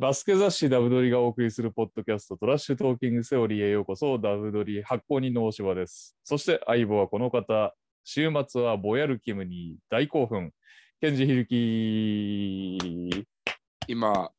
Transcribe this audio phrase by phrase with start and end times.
[0.00, 6.16] バスケ雑誌ダブドリがお送りするポッドキャストトラッシュトーキングセオリーへようこそダブドリ発行人の大柴です。
[6.24, 10.52] そして相棒はこの方、週末はボヤルキムに大興奮、
[11.02, 13.26] ケンジヒルキ
[13.88, 14.30] 今、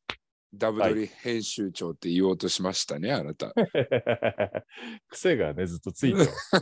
[0.54, 3.54] ダブドリ編集長って言おうとしましたね、あなた。
[5.08, 6.52] 癖がね、ずっとついてます。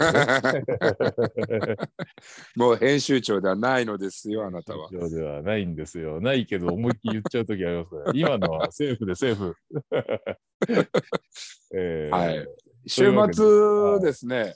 [2.55, 4.89] もう編集長ではないのですよ、あなたは。
[4.93, 6.21] 以上ではないんですよ。
[6.21, 9.57] ないけど思いっきり言っちゃうときありますから、今のはセーフでセーフ。
[11.75, 12.47] えーはい。
[12.87, 14.55] 週末ですね、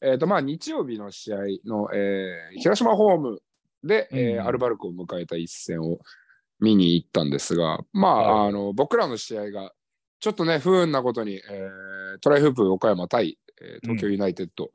[0.00, 3.40] えっ、と、まあ、日曜日の試合の、えー広島ホーム
[3.84, 6.00] で、えーうんアルバルクを迎えた一戦を
[6.62, 8.48] 見に行ったんですが、まあ、はい。
[8.48, 9.72] あの僕らの試合が、
[10.20, 14.70] ちょっとね、不運なことに、えートライフープ岡山対、えー東京ユナイテッド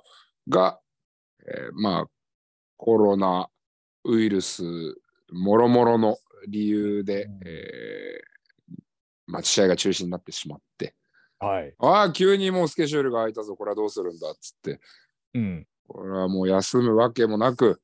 [0.49, 0.79] が、
[1.47, 2.05] えーまあ、
[2.75, 3.47] コロナ
[4.03, 4.63] ウイルス
[5.31, 7.39] もろもろの理由で、うん。
[7.45, 8.37] えー
[9.27, 10.95] まあ、試合が中止になってしまって、
[11.39, 11.73] はい。
[11.79, 14.79] ああ、急にもうスケジュールが空いたぞ、これはどうするんだっつって、
[15.33, 15.67] うん。
[15.87, 17.81] これはもう休むわけもなく、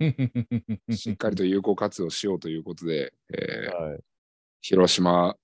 [0.90, 4.00] しっかりと有効活用しようということで、えーはい。
[4.60, 5.36] 広島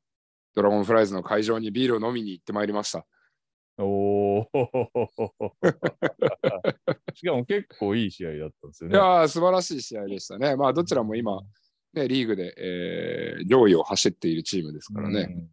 [0.55, 3.07] ドラゴンフライズの会場にビールを飲みに行ってまいりました。
[3.79, 4.51] おお。
[7.15, 8.97] しかも結構いい試合だったんですよね。
[8.97, 10.57] いやー、素晴らしい試合でしたね。
[10.57, 11.43] まあ、どちらも今、
[11.93, 15.29] ね、リーグで、えー上位を走っているチームですからね。
[15.31, 15.51] うん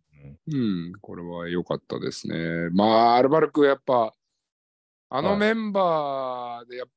[0.50, 0.58] う
[0.90, 2.70] ん、これは良かったですね。
[2.72, 4.14] まあ、アルバルク、やっぱ、
[5.10, 6.88] あのはいメンバーでやっ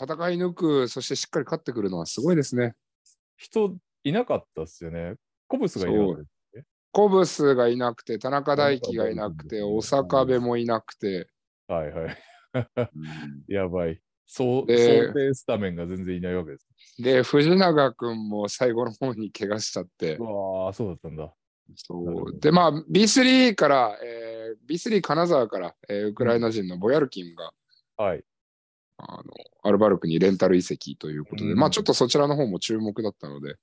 [0.00, 2.74] 戦い抜く、そしてしっかり勝ってくるのはすごいですね。
[3.36, 5.14] 人いなかったっすよね。
[5.46, 6.62] コブスがいなかった。
[6.92, 11.28] コブスがいなくて、田中大輝がいなくて、大阪部もいなくて、
[11.66, 12.16] はいはい。
[12.54, 14.00] うんやばい。
[14.26, 16.66] そう、で想定スタメンが全然いないわけです。
[16.98, 21.32] で、藤永君も最後の方に怪我しちゃってう、わあ、そうだったんだ。
[21.76, 21.96] そ
[22.28, 24.34] うで、まあ、B3 から、えー
[24.68, 27.52] B3 金沢から、えーウクライナ人のボヤルキンが、
[27.96, 28.24] はい。
[28.98, 29.22] あの
[29.62, 33.56] アルバルクにレンタル移籍ということで、うんまあちょっとそちらの方も注目だったので、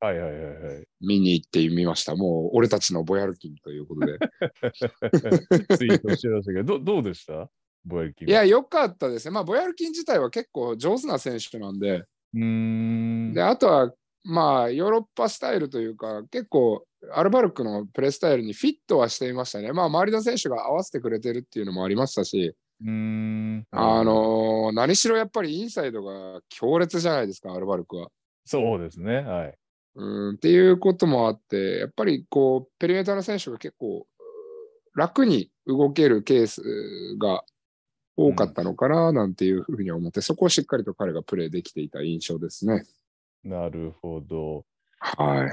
[0.00, 0.84] はいはいはいはい。
[1.00, 2.14] 見に行ってみました。
[2.14, 4.18] もう俺たちのボヤルキンということで。
[5.76, 7.48] ツイートしてましたけど、どどうでした？
[7.86, 8.28] ボエルキン。
[8.28, 9.30] いや、良かったですね。
[9.32, 13.32] まあ、ボヤルキン自体は結構上手な選手なんで、うーん。
[13.34, 13.92] で、あとは、
[14.24, 19.72] まあ、ヨーロッパスタイルというか、結構、アルバルクのプレースタイルにフィットはしていましたね。
[19.72, 23.66] まあ、周りの選手が合わせてくれてるっていうのもありましたし、うーん。
[23.70, 28.08] あ、のー何しろやっぱりインサイドが強烈じゃないですか、アルバルクは。
[28.44, 29.20] そうですね。
[29.20, 29.54] はい。
[29.96, 34.06] うんっていうこともあって、やっぱりこう、ペリメーターの選手が結構
[34.94, 36.62] 楽に動けるケース
[37.18, 37.44] が
[38.16, 42.84] 多かったのかななんていうふうに思って、そこをしっかりと彼がプレーできていた印象ですね。
[43.44, 44.64] なるほど。
[44.98, 45.50] はい。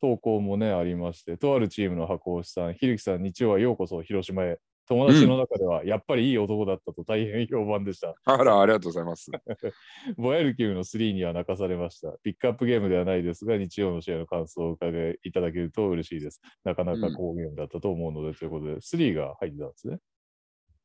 [0.00, 4.58] 投稿もね、ありまして、とあるチームの箱推しさん、ひるきさん、日曜はようこそ広島へ。
[4.88, 8.14] 友達の中では、やっぱりいい男だったと大変評判でした。
[8.24, 9.30] あら、ありがとうございます。
[10.16, 12.12] ボヤルキムの3には泣かされました。
[12.22, 16.40] ピックアップゲームではないですが、日曜の試合の感想をお伺いいただけると嬉しいです。
[16.64, 19.98] なかなか好ゲームだったと思うので、ということで、3が入ってたんですね。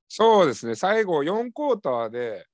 [0.08, 2.46] そうですね、最後4クォーターで、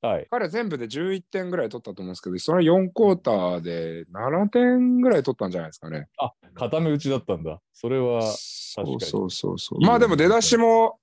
[0.00, 0.26] はい。
[0.30, 6.08] 彼全部で11点ぐらい取ったと思うんですけど、その4クォーターで7点ぐらい取ったんじゃないですかね。
[6.18, 7.60] あ、固め打ちだったんだ。
[7.72, 9.80] それは、そうそうそうそう。
[9.80, 10.98] まあでも出だしも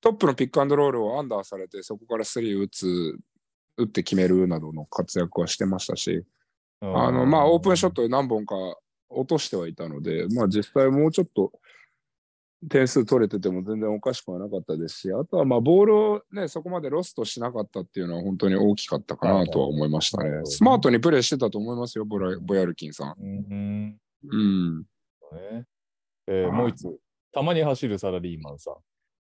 [0.00, 3.18] トップのピックアンドロールをアンダーされて、そこからスリー打つ、
[3.78, 6.24] 打って決めるなどの活躍はしてましたし、
[6.80, 8.54] あのまあオープンショットで何本か
[9.08, 11.52] 落としてはいたので、まあ実際もうちょっと
[12.68, 20.30] 点数取れてても全然おかしくはなかったですし、あとはまあボールをね、そこまでロストしなかったっていうのは本当に大きかったかなとは思いましたね。
[20.44, 23.14] スマートにプレーしてたと思いますよ、ボラボヤルキンさん。
[23.20, 23.98] うん。
[24.30, 24.78] うん。
[24.80, 25.64] ね
[26.26, 26.98] えーもう一つ、
[27.32, 28.74] たまに走るサラリーマンさん。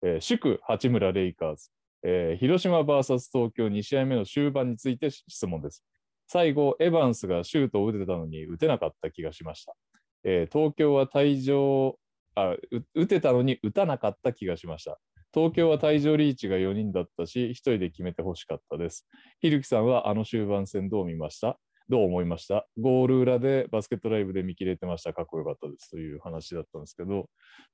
[0.07, 1.69] えー祝八村レイカーズ、
[2.03, 5.83] えー広島 VS 東京2試合目の終盤について質問です。
[6.27, 9.75] 最後、エヴァンスがシュートを打てたのに打てなかった気がしました。
[10.23, 11.97] えー東京は退場
[12.35, 12.55] あ、
[12.93, 14.99] 打てたのに打たなかった気がしました。
[15.33, 19.05] 東京は退場リーチが4人だったし、1人で決めてほしかったです。
[19.39, 21.59] ひるきさんはあの終盤戦どう見ました？
[21.89, 22.67] どう思いました？
[22.79, 25.13] ゴール裏でバスケットライブで見切れてました。
[25.13, 27.29] かっこよかったですという話だったんですけど、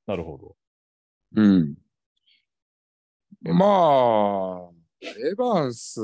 [0.08, 0.56] なるほど。
[1.36, 1.76] うん。
[3.44, 4.70] まあ、
[5.02, 6.02] エヴァンス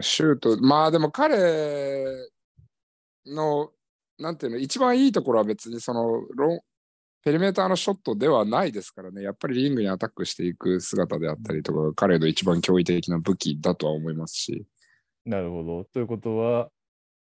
[0.00, 2.04] シュート、まあでも彼
[3.26, 3.70] の、
[4.18, 6.60] なんていうの、一番いいところは別にそのロン、
[7.22, 14.66] ペリメーターのショットではないですからね、やっぱりリングにアタックしていく姿であったりとか、彼の一番驚異的な武器だとは思いますし、
[15.24, 15.84] なるほど。
[15.84, 16.68] ということは、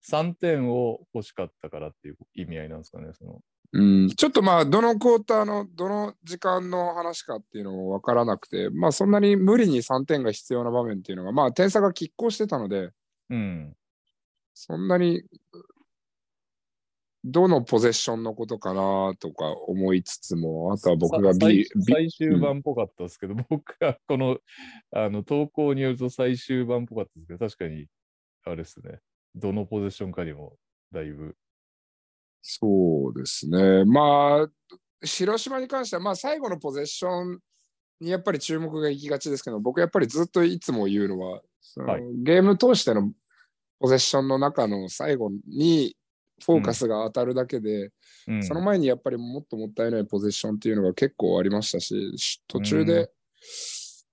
[0.09, 3.13] 3点を欲しかったからっていう意味合いなんですかね。
[3.13, 3.41] その
[3.73, 12.91] うん、ちょっとまあ、どのクォーターのどの時間の話かっていうのも分からなくて、まあ、そんなに無理に3点が必要な場面っていうのが、まあ、点差が拮抗してたので、
[13.29, 13.75] うん、
[14.55, 15.23] そんなに
[17.25, 21.67] どのポゼッションのことかなとか思いつつも、あとは僕が B。
[21.89, 24.39] 最終盤っぽかったですけど、うん、僕はこの
[24.93, 27.87] あの投稿によると最終盤っぽかったですけど、確かに、
[28.45, 29.01] あれですね、
[29.35, 30.57] どのポゼッションかにも
[30.93, 31.37] だいぶ
[32.43, 33.85] そうですね。
[33.85, 37.39] まあ、広島に関しては、まあ、最後のポゼッション
[38.01, 43.13] にやっぱり注目が行きがちですけど、僕やっぱりずっといつも言うのは、その、はい、ゲーム通しての
[43.81, 45.95] ポゼッションの中の最後に
[46.45, 47.91] フォーカスが当たるだけで、
[48.27, 53.11] うん、その前にやっぱりもっともったいないポゼッションっていうのが結構ありましたし、途中で、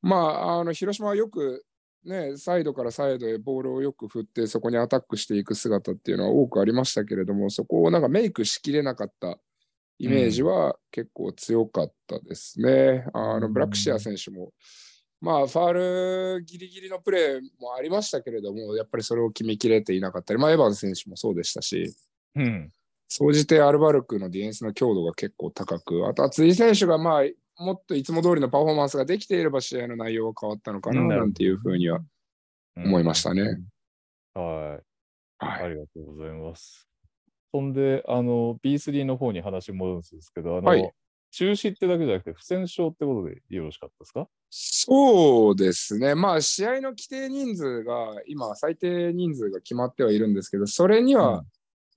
[0.04, 1.64] うん、まあ、あの広島はよく
[2.06, 9.40] ね、サイドからサイドへボールをよく振ってそこにアタックしていく姿っていうのは多くありましたけれどもそこをなんかメイクしきれなかった
[9.98, 13.06] イメージは結構強かったですね。
[13.14, 14.52] うん、あのブラックシア選手も、
[15.20, 15.74] まあファー
[16.38, 21.96] ルギリギリのプレーもありましたけれどもやっぱりそれを決めきれていなかったり、まあ、エヴァン選手もそうでしたし、
[22.36, 22.72] うん、
[23.08, 32.02] 総じてアルバルクのディフェンスの強度が結構高くあとは辻選手がまあもっといつも通りのパフォーマンスができていれば試合の内容は変わったのかななんていうふうには
[32.76, 33.42] 思いましたね。
[34.36, 34.82] うん、はい。
[35.38, 35.64] はい。
[35.64, 36.88] ありがとうございます。
[37.54, 40.92] そんで、あの、B3 の方に話戻るんですけど、あの、はい、
[41.32, 44.28] 中止ってだけじゃなくて、不戦勝ってことでよろしかったですか？
[44.50, 46.16] そうですね。
[46.16, 51.46] まあ、試合の規定人数が、今、最低人数が決まってはいるんですけど、それには、うん、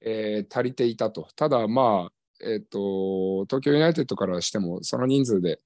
[0.01, 1.29] えー、足りていたと。
[1.37, 5.61] ただ、まあ、えっ、ー、と、東京ユナイテッドからしても、その人数で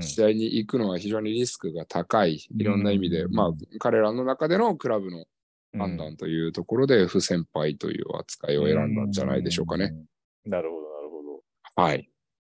[0.00, 5.24] 試合に行くのは非常にリスクが高い、いろんな意味で、まあ、彼らの中でのクラブの
[5.78, 9.94] 判断というところで、不先輩という扱いを選んだんじゃないでしょうかね。
[10.44, 11.82] なるほど、なるほど。
[11.82, 12.08] はい。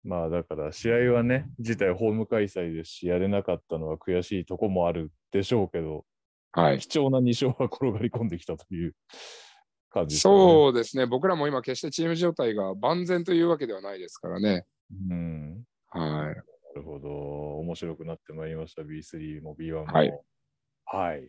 [0.05, 6.05] まあだから試合はね、自体ホーム開催ですし、やれなかったのは悔しいとこもあるでしょうけど、
[6.53, 8.95] はい、貴重な2勝は転がり込んできたという
[9.91, 10.35] 感じですね。
[10.35, 14.65] そうですね、僕らも今、決してチーム状態が万全というわけではないですからね。
[15.11, 15.65] うん。
[15.91, 16.11] はい。
[16.11, 16.35] な
[16.75, 17.09] るほど。
[17.59, 18.83] 面白くなってまいりました。
[18.83, 19.87] B3 も B1 も。
[19.87, 20.13] はい。
[20.85, 21.29] はい。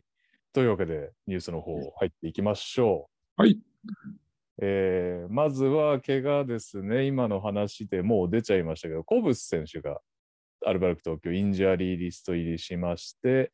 [0.53, 3.41] というわけで、ニュースの方入っていきましょう。
[3.41, 3.59] はい。
[4.59, 7.05] えー、まずは怪我ですね。
[7.05, 9.99] 今の話でもう出ちゃいましたけど、コブス選手が
[10.65, 13.51] アルバルク東京インジャリーリスト入りしまして、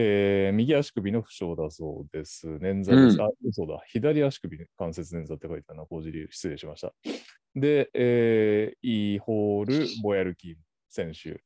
[0.00, 2.46] えー、右足首の負傷だそうです。
[2.48, 2.92] 捻挫です。
[2.94, 3.82] うん、あ、そうだ。
[3.88, 5.86] 左足首関節捻挫って書いてあるな。
[5.86, 6.28] 公示理由。
[6.30, 6.92] 失礼しました。
[7.56, 10.56] で、えー、イーホル・ボヤルキン
[10.88, 11.42] 選手。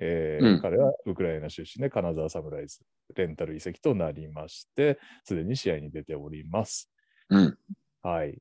[0.00, 2.80] えー、うん、彼はウクライナ出身で金沢サムライズ
[3.14, 6.90] レンタル移籍となりまして、すでに試合に出ております。
[7.28, 7.58] うん、
[8.02, 8.36] はい。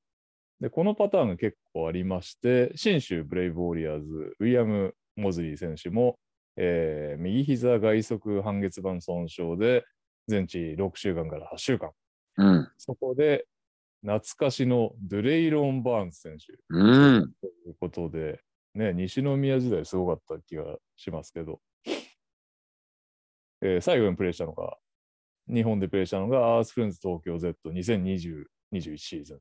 [0.61, 6.17] で、このパターンが結構ありまして、信州ブレイブウォリアーズ、ウィリアム・モズリー選手も、
[6.57, 9.83] えー、右膝外側半月板損傷で
[10.27, 11.91] 全治6週間から8週間。
[12.37, 13.45] うん、そこで
[14.01, 18.41] 懐かしのドゥレイロン・バーンズ選手、うん、ということで、
[18.75, 20.63] ね、西宮時代すごかった気が
[20.97, 21.61] しますけど、
[23.61, 24.77] えー、最後にプレーしたのが、
[25.47, 29.39] 日本でプレーしたのが、アースフレンズ東京 Z2020-21 シーズン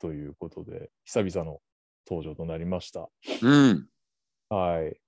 [0.00, 1.60] ということで、久々の
[2.08, 3.10] 登場となりました。
[3.42, 3.88] うん。
[4.48, 4.98] はい。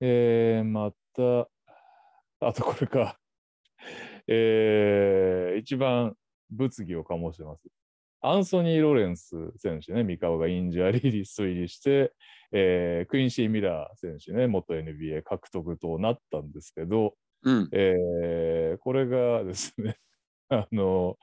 [0.00, 1.48] えー、また、
[2.40, 3.18] あとこれか。
[4.26, 6.14] えー、一番
[6.50, 7.68] 物議を醸してます。
[8.20, 12.12] アンソニー・ロレンス選手ね、三河がインジャリーリスト入りして、
[12.52, 19.96] えー、クインシー・ミラー選手ね、元 NBA 獲得となったんですけど、うん、えー、これがですね、
[20.48, 21.16] あの、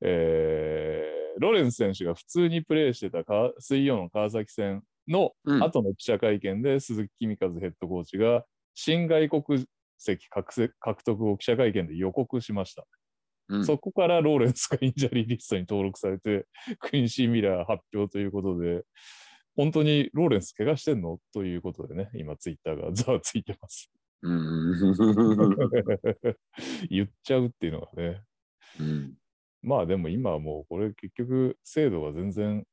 [0.00, 3.24] えー、ロレンス選手が普通にプレーしてた
[3.58, 8.44] 水曜の川崎戦の後の記者会見で、鈴木貴美一ヘッドコーチが
[8.74, 9.66] 新外国
[9.98, 12.84] 籍獲得を記者会見で予告しました。
[13.48, 16.46] うん、そこからローレンスがインジャリーリストに登録されて、
[16.80, 18.82] クインシー・ミラー発表ということで、
[19.54, 21.18] 本当にローレンス怪我してんの？
[21.32, 23.90] ということでね、今ツイッターがざわついてます。
[26.90, 28.22] 言っちゃうっていうのがね。
[28.80, 29.14] うん、
[29.62, 32.64] まあでも今はもうこれ結局精度が全然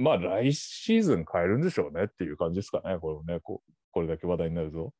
[0.00, 4.92] まあ来シーズン変えるんでしょうねっていう感じですかね、これね、ここれだけ話題になると。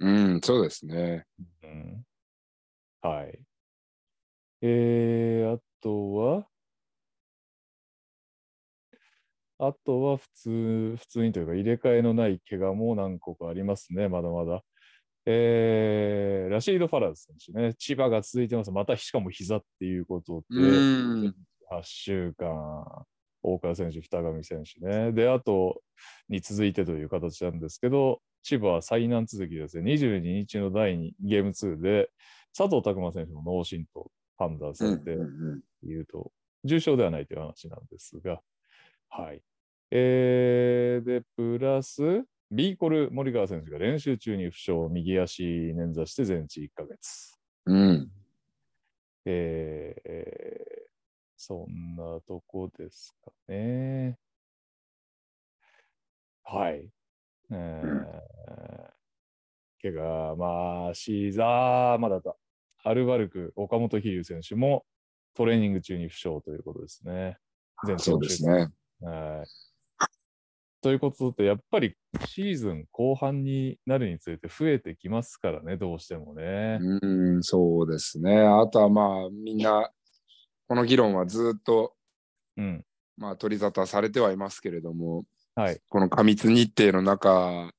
[0.00, 1.24] うん、そうですね。
[1.62, 2.04] うん、
[3.02, 3.38] はい。
[4.62, 6.46] えー、あとは、
[9.58, 14.62] あとは普通、普通にというか入れ替えのない怪我も何個かありますね、まだまだ。
[15.26, 18.70] えー、ラシード・ファラーズ選手ね、千葉が続いてます。
[18.70, 21.32] またしかも膝っていうことで、8
[21.82, 23.04] 週間、
[23.44, 25.12] 大川選手、二上選手ね。
[25.12, 25.82] で、あと
[26.28, 29.92] に続いてという形なんですけど、千葉は最難続きですね。
[29.92, 32.10] 22日の第2ゲーム2で、
[32.56, 35.16] 佐藤拓磨選手も脳震と判断されて
[35.82, 36.32] いると、
[36.64, 38.40] 重症ではないという話なんですが、
[39.10, 39.42] はい。
[39.90, 47.38] えー、で、プラス、ビーコル森川選手が練習中に負傷、右足捻挫して全治1ヶ月。
[47.66, 48.10] うん。
[49.26, 50.93] えー、
[51.36, 54.16] そんなとこですかね。
[56.42, 56.88] はい。
[57.50, 62.34] えー、怪我、まあ、シーザー、まだだ。
[62.84, 64.84] アルバルク、岡本飛竜選手も
[65.34, 67.38] トレーニング中に負傷ということですね。
[67.98, 68.68] そうですね。
[69.00, 69.64] はい。
[70.82, 76.78] ということで、やっぱりシーズン後半になるにつれて増えてきますからね、どうしてもね。
[76.80, 78.40] うん、そうですね。
[78.40, 79.90] あとはまあ、みんな、
[80.68, 81.94] この議論はずっと、
[82.56, 82.84] うん、
[83.16, 87.70] まあ、取り沙汰されてはいますけれども、はい、この過密日程の中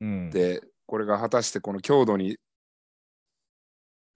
[0.00, 2.38] で、うん、これが果たしてこの強度に、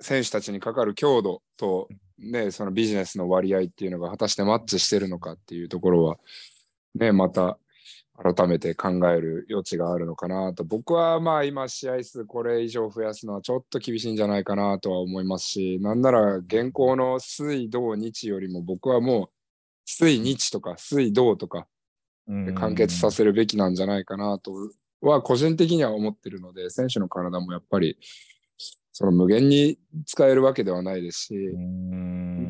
[0.00, 1.88] 選手たちにかかる強度と、
[2.18, 6.16] ね、そのビジネスの割合っていうのが果たしてマッチしてるのかっていうところは、
[6.96, 7.58] ね、また
[8.22, 10.62] 改めて考える余地があるのかなと。
[10.62, 19.28] 僕はまあ今試合数これ以上増やすのはちょっと厳しいんじゃないかなとは思いますしなんなら現行の水土日よりも僕はもう
[19.84, 21.66] 水日とか水土とか
[22.54, 24.52] 完結させるべきなんじゃないかなと
[25.00, 27.98] は個人的には思ってるので選手の体もやっぱり
[28.92, 31.34] その無限に使えるわけではないですし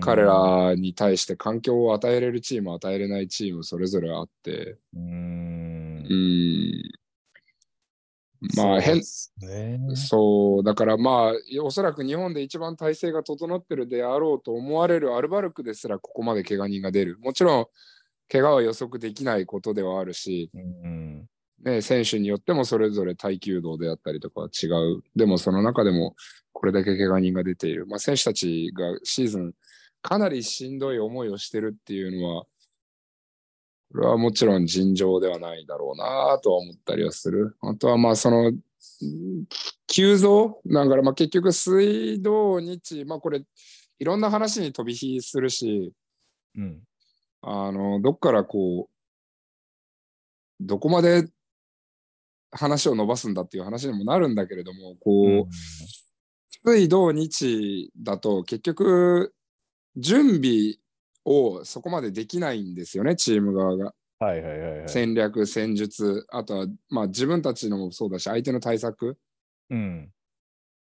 [0.00, 4.76] 彼らに対して環境を与えれるチーム与えれないチームそれぞれあって。
[4.95, 5.32] うん
[8.56, 17.18] まあ変そう、だからまあおそらく日本で一番体制が整ってるであろうと思われるアルバルクですらここまで怪我人が出る。
[17.21, 17.66] もちろん
[18.30, 21.26] 怪我は予測できないことではあるし、うん。
[21.62, 25.02] ね、選手によってもそれぞれ耐久度であったりとかは違う。
[25.14, 26.16] でもその中でも
[26.52, 29.52] これだけ怪我人が出ている、まあ、選手たちがシーズン
[30.00, 32.44] かなりしんどい思いをしてるっていうのは
[33.93, 37.57] これはもちろん尋常ではないだろうなとは思ったりはする。
[37.61, 38.53] あとはまあその
[39.87, 43.45] 急増だからまあ結局水道日まあこれ
[43.99, 45.93] いろんな話に飛び火するし、
[46.57, 46.81] うん、
[47.43, 48.93] あのどっからこう
[50.59, 51.29] どこまで
[52.51, 55.49] 話を伸ばすんだっていう話にもなるんだけれどもこう、うん、
[56.65, 59.35] 水道日だと結局
[59.97, 60.77] 準備
[61.25, 63.95] をそこまでできないんですよね、チーム側が。
[64.19, 69.17] はいはいはいはい、戦略、戦術、あとは、まあ、自分たちのもそうだし、相手の対策。
[69.71, 70.12] うん、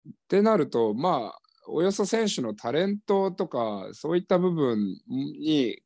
[0.07, 5.79] ってなると、まあ、およそ選手のタレントとか、そういった部分に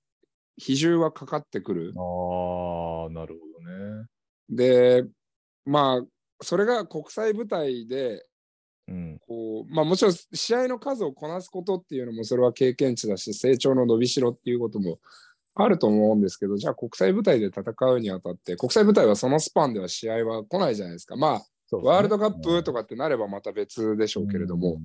[0.57, 1.93] 比重はかかってくる。
[1.97, 4.07] ああ、なるほどね。
[4.49, 5.05] で、
[5.65, 6.05] まあ、
[6.41, 8.25] それが国際舞台で
[8.87, 14.97] うん、こうまあ、もちろん試合の数をこなすことっていうのもそれは経験値だし成長の伸びしろっていうことも
[15.55, 21.15] あると思うんですけどじゃあ国際舞台で戦うにあたって国際舞台はそのスパンでは試合は来ないじゃないですか。
[21.15, 24.79] まあ、ね、ワールドカップとかってなればまた別でしょうけれども、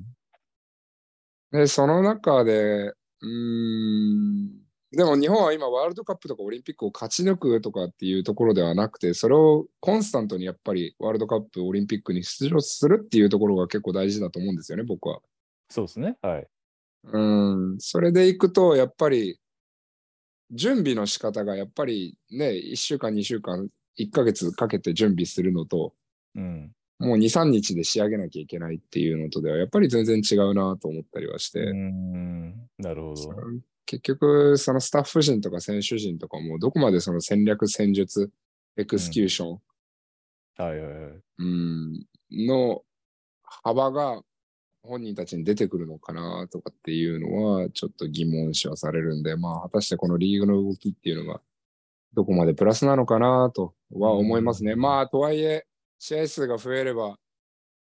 [1.52, 15.20] うん、でその中でうんでも日本は今ワールドカップとかオリンピックを勝ち抜くとかっていうところではなくてそれをコンスタントにやっぱりワールドカップオリンピックに出場するっていうところが結構大事だと思うんですよね僕は。
[15.68, 16.46] そうですねはい。
[17.12, 19.38] うんそれでいくとやっぱり
[20.50, 23.68] 準備の仕方がやっぱりね1週間2週間
[23.98, 25.92] 1ヶ月かけて準備するのと、
[26.34, 31.60] うん、もう2、3日で仕上げなきゃいけないっていうのとでは、やっぱり全然違うなと思ったりはして。
[31.60, 33.14] うんなるほど。
[33.88, 38.30] 結局、そのスタッフ陣とか選手陣とかも、どこまでその戦略、戦術、
[38.76, 39.48] エクスキューション、
[40.58, 41.12] うん、はいはいはい。
[41.38, 42.06] うん、
[42.46, 42.82] の
[43.42, 44.20] 幅が
[44.82, 51.40] 本人たちに出てくるのかなとかっていうのは、ちょっと疑問視はされるんで、まあ、果たしてこのリーグの動きっていうのが、
[52.12, 54.72] どこまでプラスなのかなとは思いますね。
[54.72, 55.66] うん、まあ、とはいえ、
[55.98, 57.18] 試合数が増えれば、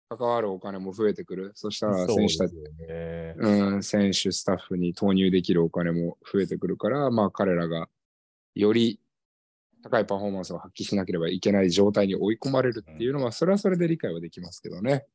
[0.08, 1.52] 関わるお金も増えてくる。
[1.54, 7.88] そしたら選手たち、ね、うん、選手、スタッフに投入できるお金も増えてくるから、まあ彼らが
[8.54, 9.00] より
[9.82, 15.06] 高いパフォーマンスを発揮しなければいけない状態に追い込まれるっていうのは、それはそれで理解はできますけどね。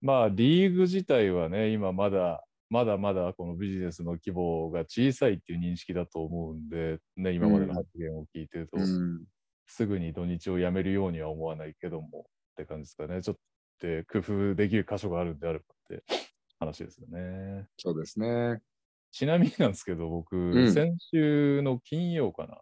[0.00, 9.24] まあ、リーグ自体はね、今まだ、まだまだこのビジネスの規模が小さいっていう認識だと思うんで、ね、今までの発言を聞いてると、うん、
[9.66, 12.26] すぐに土日をやめるようには思わないけども、
[12.60, 13.22] って感じですかね。
[13.22, 13.36] ちょっ
[13.78, 16.04] と工夫できる箇所があるんであればって
[16.58, 17.66] 話ですよね。
[17.78, 18.60] そうですね。
[19.10, 22.60] ちなみになんですけど、僕、ん先週の金曜かな、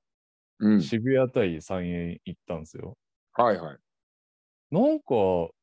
[0.61, 0.81] うん。
[0.81, 2.97] 渋谷対三円行ったんですよ。
[3.33, 3.79] はいはい。
[4.71, 5.15] なんか、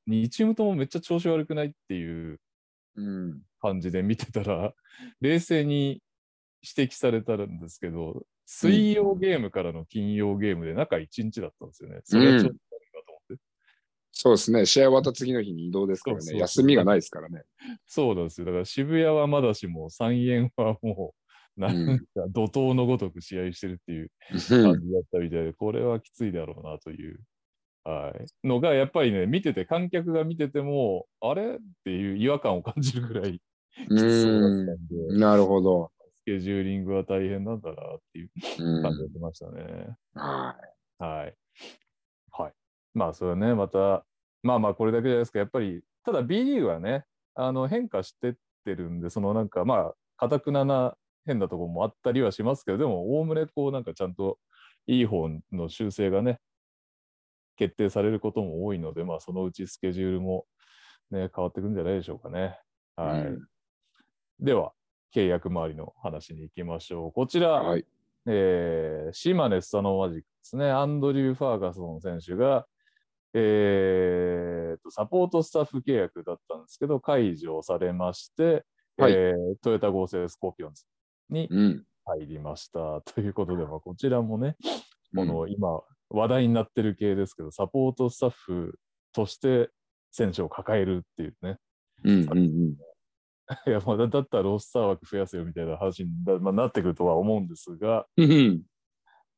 [0.07, 2.39] 2チームともめっちゃ調子悪くないっていう
[2.95, 3.41] うん。
[3.61, 4.73] 感じで見てたら、
[5.21, 6.03] 冷静に
[6.77, 12.01] 指摘されたんですけど、水曜ゲームからの金曜ゲームで中1日だったんですよね。
[12.03, 12.51] それはちょっ。
[14.17, 14.65] そうですね。
[14.65, 16.21] 試合終わった次の日に移動ですからね。
[16.21, 17.43] そうそう休みがないですからね。
[17.85, 18.45] そうなんですよ。
[18.45, 21.13] だから渋谷はまだしも、三円はも
[21.57, 27.19] う、なんか怒涛のごとく試合してるっていう感じだったみたいで、これはきついだろうなという、
[27.83, 33.41] はい、のが、やっぱりね、見てて、観客が見てても、あれっていう違和感を感じるぐらい
[33.73, 35.19] きつそうだったんで、うん。
[35.19, 35.91] なるほど。
[36.15, 38.29] スケジューリングは大変なんだなっていう
[38.59, 38.81] うん。
[38.81, 39.97] 感じがしましたね。
[40.13, 40.55] はは
[41.01, 41.03] い。
[41.03, 41.35] はい。
[42.95, 44.03] まあ、それはね、また、
[44.41, 48.33] まあまあ、これだけじゃないですか、やっぱり、ただ B リーグはね、あの変化してっ
[48.63, 54.39] てるんで、そのなんか、まあ、かたくなな変なところもあったりはしますけど、でも、おおむね、こう、なんかちゃんと
[54.87, 56.39] いい方の修正がね、
[57.57, 60.45] 決定されることも多いので、まあ、そのうちスケジュールも
[61.11, 62.59] ね、変わってくるんじゃないでしょうかね。
[62.97, 63.01] い。
[63.01, 63.21] はい。
[63.27, 63.47] うん
[64.37, 64.73] では、
[65.15, 67.11] 契約周りの話に行きましょう。
[67.13, 67.85] こちら、はい。
[68.27, 72.67] えー島根スサノーマジックですね、アンドリュー・ファーガソン選手が、
[73.37, 78.63] えーとサポートスタッフ契約だったんですけど、解除されまして、
[78.97, 80.85] はいえートヨタ合成スコーピオンズ
[81.29, 81.83] にうん。
[82.05, 83.01] 入りました。
[83.01, 84.55] ということで、まあ、こちらもね、
[85.13, 88.79] うんこの今話題になってる系ですけど、サポートスタッフ
[89.13, 89.69] として
[90.11, 91.57] 選手を抱えるっていうね、
[92.03, 92.75] うんうんうん。
[93.67, 98.61] いや、まあ、だだったらロスター枠増やせよみたいな話にな, まあ、なってくるとは思うんですが、うん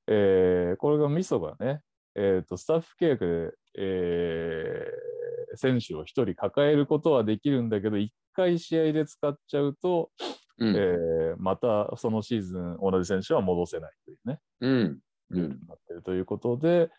[0.08, 1.82] えーこれがミソがね、
[2.16, 10.12] えーと、スタッフ契約で、えー選手を1人抱えることはできるんだけど、1回試合で使っちゃうと、
[10.60, 10.76] うん。
[10.76, 15.00] えーまたそのシーズン同じ選手は戻せないというね、うん。
[15.32, 16.90] ルールになっているということで、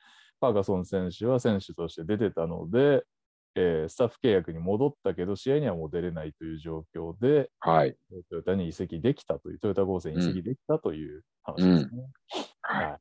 [0.40, 3.04] ファーガソン選手は選手として出てたので、
[3.54, 7.96] えースタッフ契約に戻ったけど、試合にはもう出れないという状況で、はい。
[8.30, 12.02] トヨタに移籍できたという、トヨタ合成に移籍できたという話ですね。
[12.62, 12.86] はい。
[12.86, 12.98] はい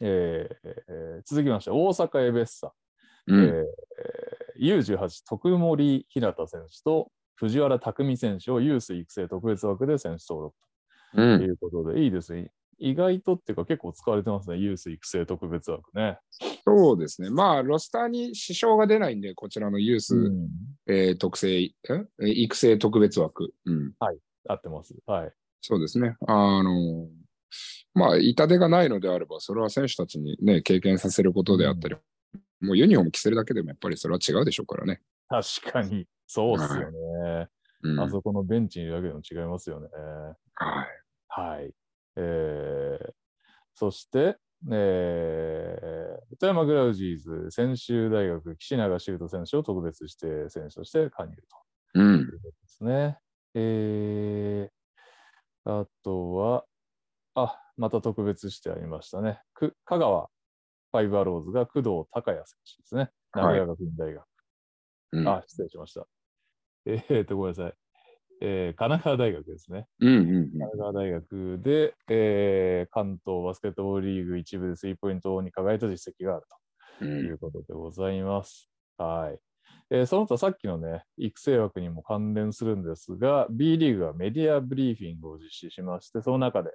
[0.00, 0.56] えー
[0.88, 2.72] えー続きまして、大阪エベッサ、
[3.26, 3.64] うんえー
[4.58, 10.56] U18 徳森ひなた選手と藤原拓選手をユース育成特別枠で選手登録
[11.14, 11.38] う。
[11.38, 12.50] というんことで、いいですね。
[12.78, 16.18] 意外とっていうか結構使われてますね、ユース育成特別枠ね。
[16.64, 17.30] そうですね。
[17.30, 20.48] まあ、ロスターに支障が出ないんで、こちらのユース、うん
[20.86, 21.74] えー特性、え
[22.18, 23.52] 育成特別枠。
[23.64, 23.92] うん。
[24.48, 24.94] 合ってます。
[25.06, 25.32] はい。
[25.60, 26.16] そうですね。
[26.26, 27.08] あの、
[27.94, 31.96] まあ、痛手がないのであれば、それは選手たちにね、経験させることであったり、
[32.60, 35.00] もうユニフォーム着せるだけでもやっぱりそれは違うでしょうからね。
[35.28, 37.48] 確かに、そうっすよね。
[37.82, 39.88] うん、あそこのベンチにいるだけでも違いますよね。
[40.54, 40.86] はい。
[41.28, 41.74] はい。
[42.16, 43.12] えー
[43.78, 44.38] そして、
[44.72, 51.42] えー富山グラウジーズ、専修大学、岸永修斗選手を特別指定選手として加入と
[51.94, 52.22] うんい。
[52.22, 53.18] うことですね。
[53.54, 54.76] えー
[55.68, 56.64] あとは、
[57.36, 59.40] あ、また特別してありましたね。
[59.54, 60.26] く香川
[60.92, 63.10] ファイバーローズが工藤孝也選手ですね。
[63.34, 64.24] 名古屋学院大学。
[65.12, 66.06] うんあ、失礼しました。
[66.86, 67.74] えー、と、ごめんなさい。
[68.42, 69.86] えー神奈川大学ですね。
[70.00, 76.46] うんうん神奈川大学で、えー関東バスケットボールリーグ一部でスリーポイントに輝いた実績がある
[77.02, 77.08] うん。
[77.08, 78.70] ということでございます。
[78.96, 79.38] はい。
[79.90, 86.70] えーその他さっきのね、育成枠にも関連するんですが、B リーグはメディアブリーフィングを実施しまして、その中で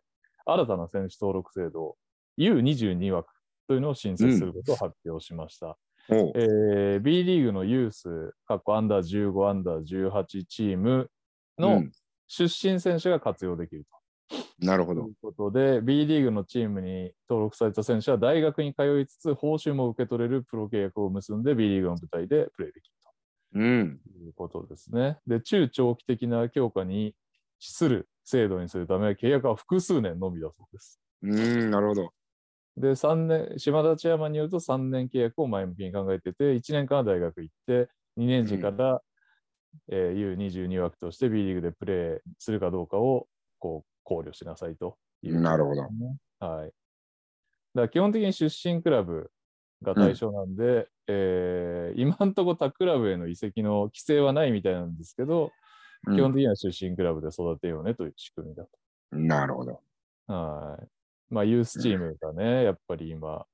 [0.53, 1.97] 新たな選手登録制度、
[2.37, 3.33] U22 枠
[3.67, 5.77] というのを新設することを発表しました。
[6.09, 11.11] おうえー B リーグのユース、かっこアンダー15、アンダー18チーム
[11.57, 11.91] うのん
[12.27, 13.85] 出身選手が活用できる
[14.59, 15.11] なるほどとい。
[15.11, 22.95] うことで、B リーグのチームに登録された選手は大学に通いつつ、報酬も受け取れるプロ契約を結んで、B リーグの舞台でプレーできる
[23.53, 24.01] うん。
[24.03, 25.19] ということですね。
[25.27, 27.31] で、中長期的な強化に資
[27.69, 31.02] する制度にするため、契約は複数年のみだそうです。
[31.24, 32.13] うん、なるほど。
[32.78, 39.02] で、3年、島田チェアマンによると3年契約を前向きに考えてて、1年間は大学行って、2年時から、
[39.89, 45.89] えー U22 枠として B リーグでプレーするかどうかをこう考慮しなさいという、なるほど。
[46.39, 46.71] はい。
[47.74, 49.32] だ基本的に出身クラブ
[49.82, 55.52] が対象なんで、えー今んとこ他クラブへの移籍の規制はないみたいなんですけど、うん
[56.05, 58.69] 基本的には出身クラブで育てようねという仕組みだと。
[59.11, 59.79] なるほど。
[60.27, 60.87] はい。
[61.29, 63.45] まあ、ユースチームがね、やっぱり今、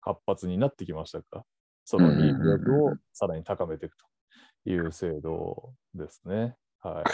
[0.00, 1.44] 活発になってきましたか？
[1.84, 6.56] そのリーグ力をさらに高めていくという制度ですね。
[6.80, 7.04] は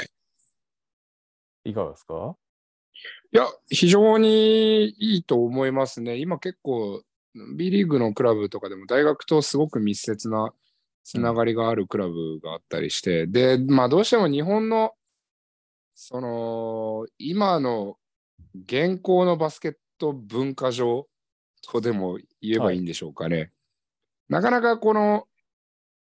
[1.64, 1.70] い。
[1.70, 2.37] いかがですか？
[3.32, 6.16] いや、非常にいいと思いますね。
[6.16, 7.02] 今結構、
[7.56, 10.52] B リーグのクラブとかでも大学とすごく密接な
[11.04, 14.92] つながりがあるクラブがあったりして、で、まあどうしても日本の、
[15.94, 17.96] その、今の
[18.54, 21.06] 現行のバスケット文化上
[21.62, 23.50] とでも言えばいいんでしょうかね。
[24.28, 25.24] なかなかこの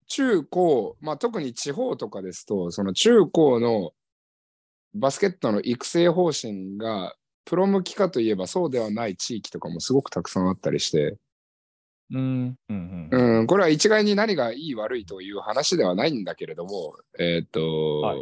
[0.06, 3.92] 中高、まあ特に地方とかですと、その中高の
[4.94, 11.16] バスケットの育成方針がプロ向きかといえばそうではない地域とかもすごくたくさんあったりして、
[12.10, 18.18] うん、うん、うん、これは一概に何がいい悪いという話ではないんだけれども、えっ、と、はい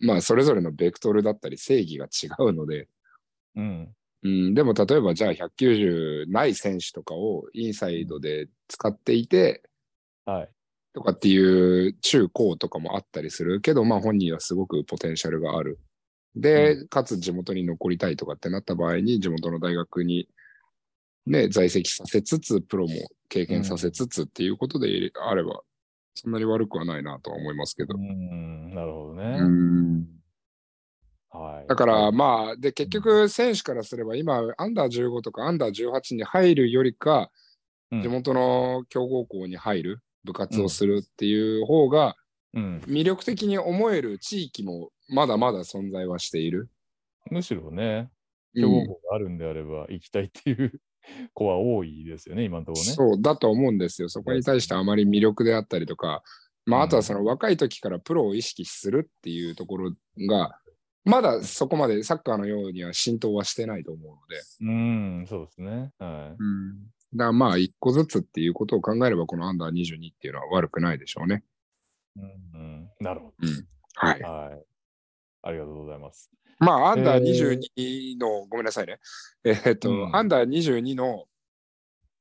[0.00, 2.88] まあそれぞれのベクトルだったり正義が違うので、
[3.54, 3.88] うん。
[4.22, 9.62] うん、でも例えばじゃあ190ない選手とかをインサイドで使っていて
[10.26, 10.48] はい。
[10.92, 15.78] とかっていう中高とかもあったりするけど、まあ本人はすごくポテンシャルがある。
[16.34, 20.28] で、かつ地元に残りたいとかってなった場合に地元の大学に
[21.26, 22.94] ね、在籍させつつ、プロも
[23.28, 25.60] 経験させつつっていうことであれば、
[26.14, 28.00] そんなに悪くはないなとは思いますけどう。
[28.00, 29.38] ん、なるほどね。
[29.40, 30.06] うん
[31.32, 31.68] はい。
[31.68, 37.30] だからはいまあ、で、結局選手からすれば今、アンダー15とかアンダー18に入るよりか、
[37.92, 42.14] うん地元の強豪校に入る、部活をするっていう方が
[42.52, 46.68] うん、魅力的に思える地域もまだまだ存在はしている。
[47.30, 48.10] むしろね、
[48.54, 50.80] うん強豪校があるんであれば行きたいっていう
[51.34, 52.92] 子は多いですよね、今のところね。
[52.92, 54.08] そうだと思うんですよ。
[54.08, 56.22] そこに対してあまり魅力であったりとか、
[56.66, 59.94] まあ、あとはその若い時からプロを意識するっていうところ
[60.28, 60.58] が、
[61.04, 64.42] まだそこまでサッカーのようには浸透はしてないと思うので。
[64.60, 65.92] うん、そうですね。
[65.98, 66.82] はうん。
[67.14, 71.42] だからまあ、一個ずつっていうことを考えれば、このアンダー22っていうのは悪くないでしょうね。
[72.16, 72.20] い。
[72.20, 73.66] うんうん、なるほうん。
[73.94, 74.26] はいど。。
[74.26, 74.64] はい。
[75.42, 76.30] ありがとうございます。
[76.60, 77.58] まあ、アンダーえー
[78.14, 78.98] 22の、ごめんなさいね。
[79.44, 81.24] えーっと、うんアンダー22の、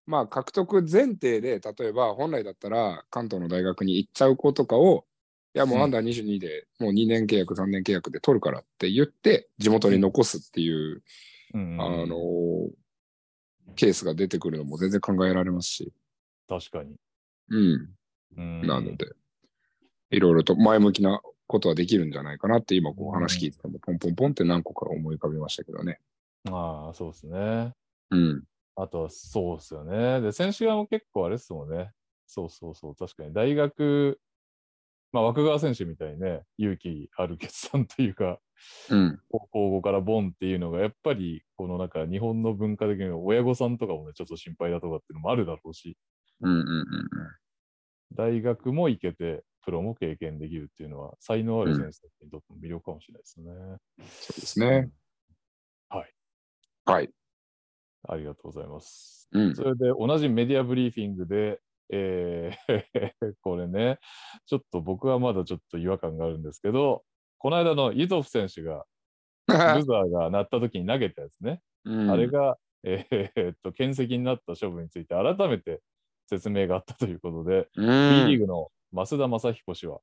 [0.06, 5.06] まあ、獲得前提で、例えば、本来だったら、関東の大学に行っちゃう子とかを、
[5.54, 11.04] いや、もううんアンダー22で、もう2年契約、3年契約で取るからって言って、地元に残すっていう、
[11.54, 12.70] うんうん、あのー
[13.76, 15.94] ケースが出てくるのも全然考えられますし、
[16.48, 16.96] 確かに。
[17.50, 17.90] うん。
[18.38, 19.06] うん、なので、
[20.12, 26.00] いろいろと前向きなことはできるんじゃないかなって、今、こう話聞いてても、ポンポンポンって何個か思い浮かびましたけどね。
[26.48, 27.74] ああ、そうですね。
[28.12, 28.44] うん。
[28.76, 30.22] あとはそうですよね。
[30.22, 31.92] で、選手側も結構あれですもんね。
[32.28, 33.34] そうそうそう、確かに。
[33.34, 34.20] 大学、
[35.12, 38.40] まあ、枠川選手みたいにね、勇気ある決断というか、
[38.92, 39.20] うん。
[39.32, 45.98] 高校後からボンっていうのが、やっぱり、このなんか日本の文化的には親御さんとかもね、ちょっと心配だとかっていうのもあるだろうし、
[46.42, 46.86] うんうんうん
[48.16, 53.52] 大学も行けて、プロも経験できるっていうのは、才能ある選手にとっても魅力かもしれないですね。
[54.10, 54.90] そうですね。
[55.90, 56.14] はい。
[56.86, 57.10] はい。
[58.08, 59.28] ありがとうございます。
[59.32, 61.60] うんそれで同じメディアブリーフィングで、
[61.92, 64.00] えー これね、
[64.46, 67.04] ちょっと僕はまだちょっと違和感があるんですけど、
[67.38, 68.86] この間のイゾフ選手が、
[69.48, 75.82] ブザーが鳴った時に投げたやつね、うんあれが、えーっと、検責になった処分について改めて
[76.28, 77.88] 説明があったということで、う B ん
[78.28, 80.00] リーグの増田正彦氏は、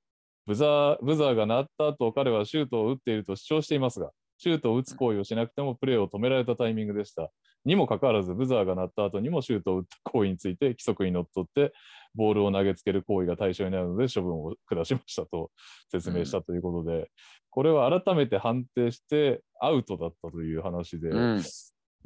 [0.46, 7.30] ブザーブザーが鳴った後、彼はシュートを打っていると主張していますが、シュートを打つ行為をしなくてもプレーを止められたタイミングでした。
[7.64, 11.72] にもかかわらず、ブザーが鳴った後にもシュートを打った行為について規則にのっとって、
[12.14, 15.50] ボールを投げつける行為が対象になるので処分を下しましたと
[15.90, 17.10] 説明したということで、
[17.50, 21.42] これは改めて判定してアウトだったという話で、うん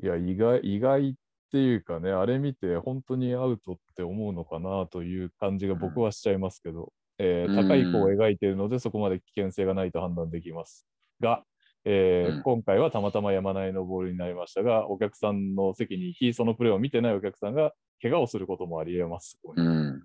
[0.03, 1.15] いや、意外、意外
[1.51, 7.69] っていうかね、あれ見て本当にアウトって思うのかなという感じが僕はしちゃいますけど、えーうん。
[7.69, 10.87] 高い弧を描いているので、そこまで危険性がないと判断できます。
[11.19, 11.43] が、
[11.85, 12.43] えーうん。
[12.43, 19.37] 今回はたまたま山内のボールになりましたが、お客さんの席に非そのプレーを見てないお客さんが怪我をすることもあり得ます。
[19.57, 20.05] うん。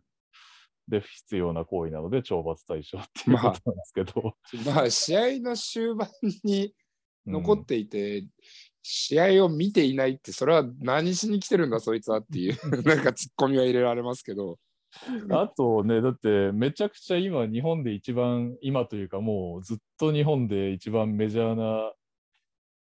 [0.87, 6.09] で、不必要な行為なので懲罰対象っていうことなんですけど、まあ、試合の終盤
[6.43, 6.73] に
[7.27, 8.23] 残っうんていて、
[8.87, 12.53] 試合を見ていないって、それは何しに来てるんだ、そいつはっていう、
[12.85, 14.59] なんかツッコミは入れられますけど。
[15.31, 21.93] あとね、だってめちゃくちゃ今、日本で一番、今というかもうずっと日本で一番メジャーな、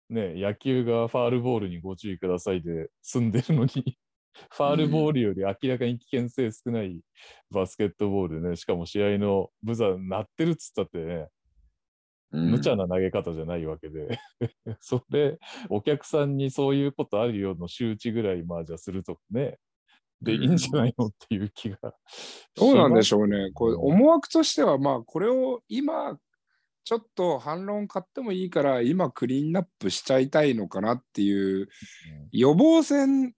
[0.09, 3.69] ね、野球がファールボールにご注意くださいで済んでるのに、
[4.51, 6.99] ファールボールより明らかに危険性少ない
[7.49, 11.29] バスケットボールね、しかも試合のブザー鳴ってるっつったってね、
[12.33, 14.19] 無茶な投げ方じゃないわけで、
[14.81, 19.59] それ、お客さんにそういうことあるよの周知ぐらい、まあじゃあするとかね、
[20.21, 21.77] で、うんいいんじゃないのっていう気が。
[22.55, 23.51] どうなんでしょょうね。
[23.53, 23.79] これうん。
[23.79, 26.17] 思惑としては、まあ、これを今、
[26.85, 31.69] ちょっと反論買ってもいいから今クリーンナップしちゃいたいのかなっていう
[32.33, 33.33] 予防線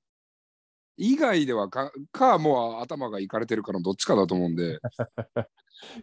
[0.97, 4.79] 以外ではかかもう頭がいかれてるかのどっちかだと思うんで。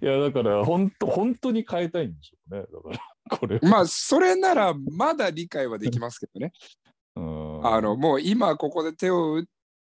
[0.03, 2.61] いやだから本当本当に変えたいんでしょうね。
[2.61, 2.99] だから
[3.39, 6.53] これまあそれならまだ理解はできますけどね。
[7.17, 7.67] うん。
[7.67, 9.45] あのもう今ここで手を打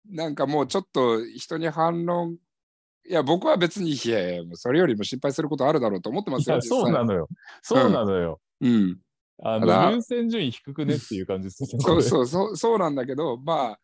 [0.07, 2.37] なんかもうちょっと人に反論。
[3.07, 7.27] いや僕は別にいやいやそれよりも心配することあるだろうと思ってますよいやそうなのよ。
[7.61, 8.99] そうなのよ、うん。
[9.43, 11.69] あの優先順位低くねっていう感じですね。
[11.81, 13.79] そううそうそうそうなんだけどまあ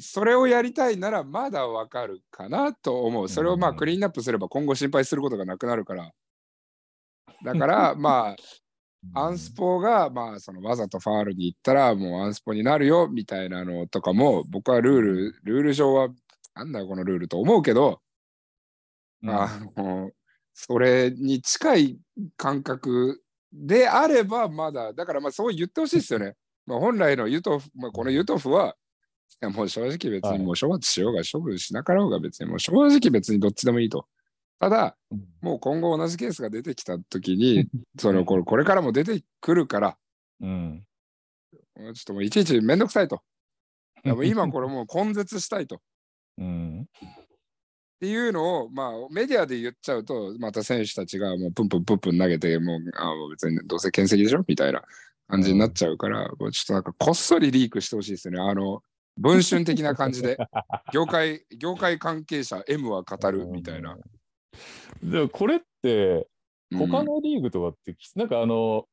[0.00, 3.28] それをやりたいならまだわかるかなと思う。
[3.28, 6.10] それをまあうんクリーンアップすれば今後心配することがなくなるから。
[7.44, 8.34] だから ま
[9.14, 16.08] あアンスポがまあそのわざとファールに行ったらもうアンスポになるよみたいなのとかも僕はルールルール上は
[16.54, 18.00] なんだよこのルールと思うけど、
[19.22, 20.10] うんあの
[20.58, 21.98] それに近い
[22.38, 23.22] 感覚
[23.52, 26.34] であればまだだからまあそう言ってほしいですよね。
[26.64, 28.74] まあ、本来のユトフ、まあ、このユトフはい
[29.40, 34.06] やもう正直別はいにもう処罰しようが処分しなかろうが別にもう正直別にどっちでもいいと。
[34.58, 39.98] ただうんもう今後同じケースが出てきた時に そのこれこれからも出てくるから
[40.40, 40.86] うん
[41.74, 43.22] ちょっともういちいちめんどくさいと。
[44.04, 45.80] いやもう今これもう根絶したいと。
[46.38, 46.88] うん
[47.96, 54.82] っていうのを、まあ、メディアで言っちゃうと、また選手たちがもうプンプンプンプン投げて、もう、あもう別にどうせ検責でしょみたいな
[55.28, 58.40] 感じになっちゃうから、もうちょっとなんかこっそりリークしてほしいですよね。
[58.40, 58.82] あの、
[59.16, 60.36] 文春的な感じで、
[60.92, 63.96] 業界、業界関係者 M は語るみたいな。
[65.02, 66.28] でもこれって
[66.70, 68.86] うん他のリーグとかって、なんかあの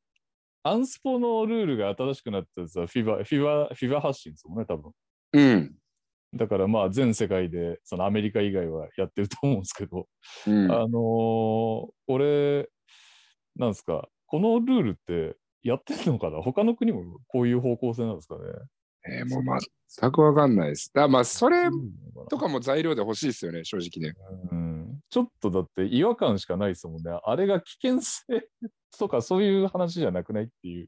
[0.63, 4.91] アンスポのルールが新しくなったやつはフィバフィバフィバ発信ですもんね多分。
[5.33, 5.75] うん。
[6.35, 10.07] だからまあ全世界でそのアメリカ以外はやってると思うんですけど、
[10.47, 10.71] うん。
[10.71, 12.69] あのーこれ
[13.55, 16.41] なんですかこのルールってやってんのかな？
[16.41, 18.41] 他の国もこういう方向性なんですかね？
[19.09, 19.59] えーもう
[19.95, 20.91] 全くわかんないです。
[20.93, 21.91] だからまあ、それうん
[22.29, 24.15] とかも材料で欲しいですよね、正直ね。
[24.51, 27.11] うんちょっとだって違和感しかないですもんね。
[27.23, 28.23] あれが危険性
[28.97, 30.87] とかそういう話じゃなくないっていう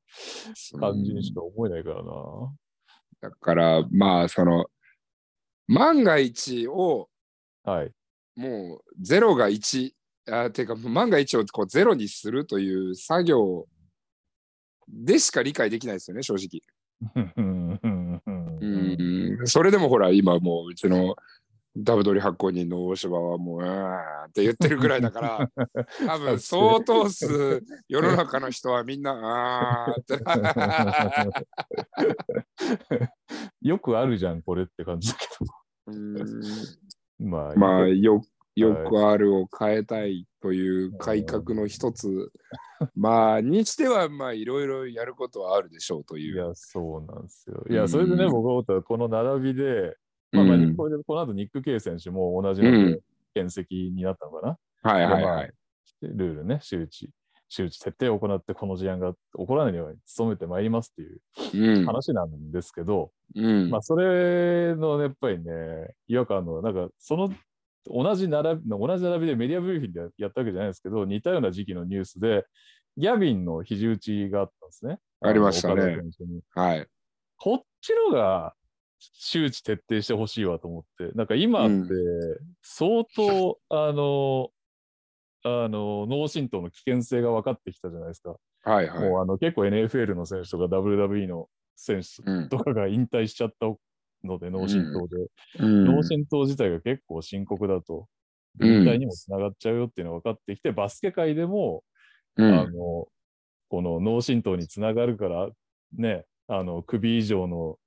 [0.80, 2.12] 感じにしか思えないからな。
[3.22, 4.66] だから、まあ、その、
[5.68, 7.10] 万が一を
[7.64, 7.92] はい。
[8.36, 9.92] もう0が1、
[10.32, 13.66] あていうか万が一をこう0にするという作業
[14.88, 16.62] でしか理解できないですよね、正直。
[18.76, 21.16] うんそれでもほら、今もううちの
[21.78, 23.96] ダブドリ発行人の大柴はもう、うーん
[24.28, 25.52] って言ってるぐらいだから、
[26.08, 30.24] 多分相当数世の中の人はみんな、あーって。
[33.68, 35.28] よくあるじゃん、これって感じだけ
[35.88, 36.26] うんど。
[37.20, 38.22] まあ、まあ、よ
[38.64, 42.32] くあるを変えたいという改革の一つ、
[42.96, 46.38] まあ、にしては、まあ、いろいろやることはあるでしょうという。
[46.38, 47.64] や、そうなんですよ。
[47.70, 49.98] いや、それでね、うん僕が思ったら、この並びで、
[50.32, 53.00] まあまあ、うんこれでこの後ニック・ケイ選手も同じのうんで、
[53.34, 54.92] 検責になったのかな。
[54.92, 55.54] はいはいでまあはい。
[56.02, 57.10] ルールね、周知、
[57.50, 61.02] 周知徹底を行って、この事案が起こらないように努めてまいりますって
[61.58, 61.86] いううん。
[61.86, 67.34] 話なんですけど、うんまあ、それの、ね、やっぱりね、違和感の、なんか、その、
[67.88, 72.46] 同じ並び、同じ並びでメディアブリーフィングでやったわけじゃないですけど、似たような時期のニュースで、
[72.98, 75.00] ギャビンの肘打ちがあったんですね。
[75.22, 75.98] ありましたね
[76.54, 76.88] はい。
[77.38, 78.54] こっちのが
[79.00, 81.94] 周知徹底してほしいわと思って、なんか今って
[82.62, 84.50] 相当、あの、
[85.44, 88.36] あの、脳震盪の危険性が分かってきたじゃないですか。
[88.64, 89.10] はいはい。
[89.10, 93.68] もうあの結構 NFL の選手とか WWE の選手うんとかが引退しちゃった
[94.26, 95.28] ので、脳震盪で。
[95.60, 95.86] うん。
[95.86, 98.08] 脳震盪自体が結構深刻だと、
[98.60, 98.84] うん。
[98.84, 101.84] 引退にもつながっちゃうよっていうのが分かってきて、バスケ界でも、
[102.38, 102.54] うん。
[102.54, 103.08] あの、
[103.70, 105.50] この脳震盪につながるから、
[105.98, 107.78] ね、あの、首以上の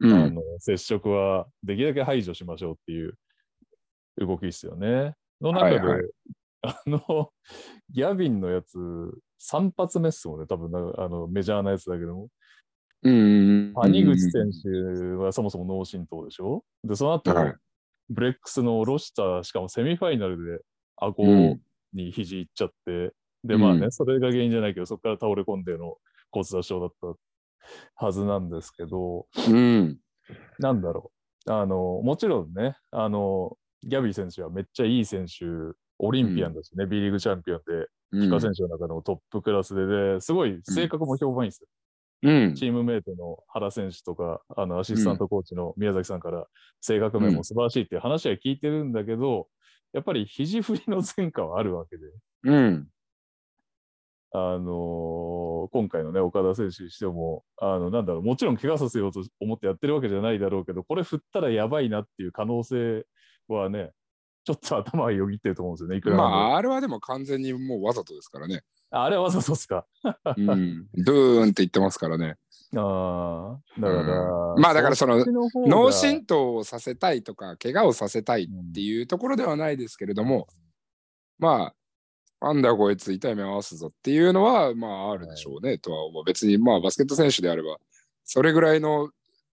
[0.00, 0.14] うん。
[0.14, 3.18] あの接触はできるだけ排除しましょうっていう
[4.16, 5.14] 動きですよね。
[5.40, 6.02] の中で、はいはい。
[6.62, 7.30] あの、
[7.90, 8.78] ギャビンのやつ、
[9.40, 12.28] 3発目っすもんね、多分なあのメジャーなやつだけども。
[13.02, 14.68] うん谷口選手
[15.14, 16.64] はそもそも脳震盪でしょ？
[16.84, 17.54] で、その後、はい。
[18.10, 20.64] ブレックスのロシター、しかもセミファイナルで
[20.96, 21.60] 顎うん。
[21.92, 25.96] に肘いっちゃって、で、うんまあね、それが原因じゃないけど、そこから倒れ込んでの
[26.30, 29.98] 骨挫傷だったはずなんですけど、うん。
[30.60, 31.10] なんだろ
[31.46, 31.52] う。
[31.52, 35.46] あの、もちろんね、あの、ギャビー選手はめっちゃいい選手、
[35.98, 38.22] オリンピアンだしね、B リーグチャンピオンで、うん。
[38.22, 41.68] ピカ選手の中でもトップクラスで、ですごい性格も評判いいですよ。
[42.22, 42.54] うん。
[42.54, 46.46] チームメイトの原選手とか、あの、アシスタントコーチの宮崎さんから、
[46.80, 49.48] 性格面も素晴らしいっていう話は聞いてるんだけど、
[49.92, 52.04] やっぱり肘振りの前科はあるわけで。
[52.44, 52.88] うん。
[54.32, 63.04] あのー今回のね、岡田選手にしても、あの、なんだろう、もちろん怪我させようと思ってやってるわけじゃないだろうけど、これ振ったらやばいなっていう可能性
[63.46, 63.90] はね、
[64.44, 68.62] ちょっと頭がよぎってると思うんですよね、いくらまあ、あれはでも完全にもうわざとですからね。
[68.90, 69.86] ああれはわざとっすか。
[70.36, 70.86] うん。
[70.94, 72.36] ドゥーンって言ってますからね。
[72.76, 75.24] ああ、だから、まあだからその
[75.66, 80.46] 脳震盪をさせたいとか、怪我をさせたいっていうところではないですけれども、
[81.38, 81.72] ま
[82.40, 86.24] あ、アンダーこいつ痛い目合わすぞっていうのは、まああるでしょうね、とは思う。
[86.24, 87.76] 別にまあバスケット選手であれば、
[88.24, 89.10] それぐらいの、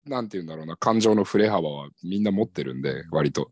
[0.07, 3.51] なんて言うんだろうな、感情の振れ幅はみんな持ってるんで、割と。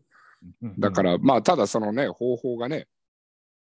[0.77, 2.87] だか、ら、まあただそのね、方法がね、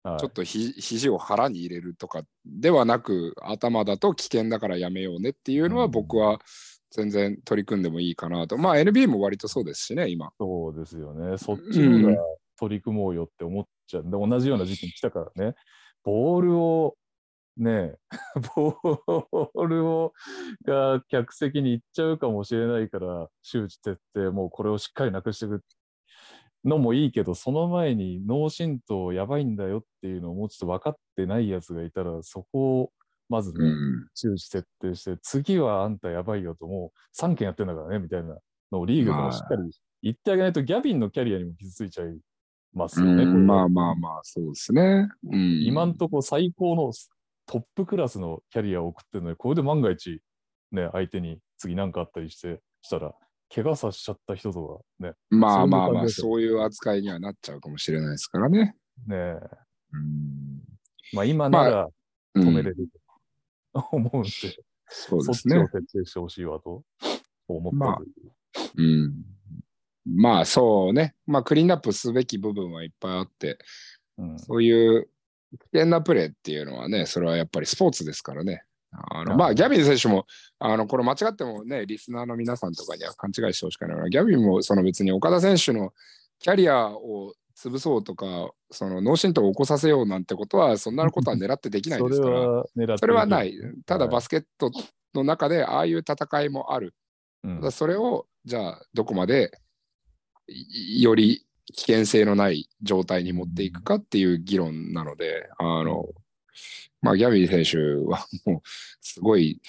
[0.04, 6.40] はいちょっとひ肘を腹に入れるとかではなく、頭だと危険だからやめようねっていうのは、うん僕は
[6.92, 8.58] 全然取り組んでもいいかなと。
[8.58, 10.32] まあ NBA も割とそうですしね、今。
[10.40, 11.38] そうですよね。
[11.38, 12.22] そっちのが
[12.60, 14.04] 取り組もうよって思っちゃう。
[14.04, 15.56] で同じような時期に来たからね。
[16.04, 16.96] ボールを、
[17.58, 17.96] ね
[18.56, 20.14] ボールを
[20.66, 25.64] が客席に行っちゃうかもしれないから、周知徹底、もうこれをしっかりなくしていく
[26.66, 32.92] のもいいけど、その前に脳震盪やばいんだよっていうのをもうちょっと分かってないやつがいたら、そこを
[33.32, 34.08] まずね、うん。
[34.14, 38.38] 周知徹底して、次はあんたやばいよと、もう3件やってんだからね、みたいな
[38.74, 39.72] のをリーグでもしっかり
[40.04, 42.18] 言ってあげないと、ギャビンのキャリアにも傷ついちゃい
[42.74, 43.26] ますよね。
[43.26, 45.08] まあまあまあ、そうですね。
[45.32, 46.92] うん、今んとこ最高の
[47.46, 50.22] トップクラスのキャリアを送ってるのに、これで万が一、
[50.74, 53.14] ね、相手に次何かあったりして、したら、
[53.54, 58.76] 怪我させちゃった人とかね、まあまあまあ、そそういう扱いにはなっちゃうかもしれないですからね。
[59.08, 59.16] ね
[59.94, 60.62] うん。
[61.14, 61.88] まあ今なら
[62.34, 62.76] うん止めれる
[63.74, 64.30] と 思うんで、
[64.88, 65.56] そうそっですね。
[65.56, 66.84] ちを徹底してほしいわと
[67.48, 69.06] 思ったという。
[69.06, 69.26] うん。
[70.06, 71.16] まあそうね。
[71.26, 73.58] まあクリーンアップすべき部分はいっぱいあって、
[74.18, 75.10] うんそういう
[75.60, 78.64] 危険なプレーっていうのはね、それはやっぱりスポーツですからね。
[78.92, 79.32] あの。
[79.32, 80.26] はいまあ、ギャビン選手も、
[80.60, 85.92] あのこれ間違ってもね、リスナーの皆さんとかには勘違いしてほしくないギャビンもその別に岡田選手の
[86.40, 93.54] キャリアを潰そうとか、その脳震盪を起こさせようなんてことは、そんなことは狙ってできないですから、それはない。
[93.86, 94.14] ただはい。
[94.14, 94.72] バスケット
[95.14, 96.96] の中でああいう戦いもある。
[97.44, 97.58] うん。
[97.58, 99.52] ただそれを、じゃあ、どこまで
[100.48, 106.08] いより危険性のない状態に持っていくかっていう議論なので、あの、
[107.02, 108.62] まあ、ギャビー選手はもう、
[109.02, 109.62] すごい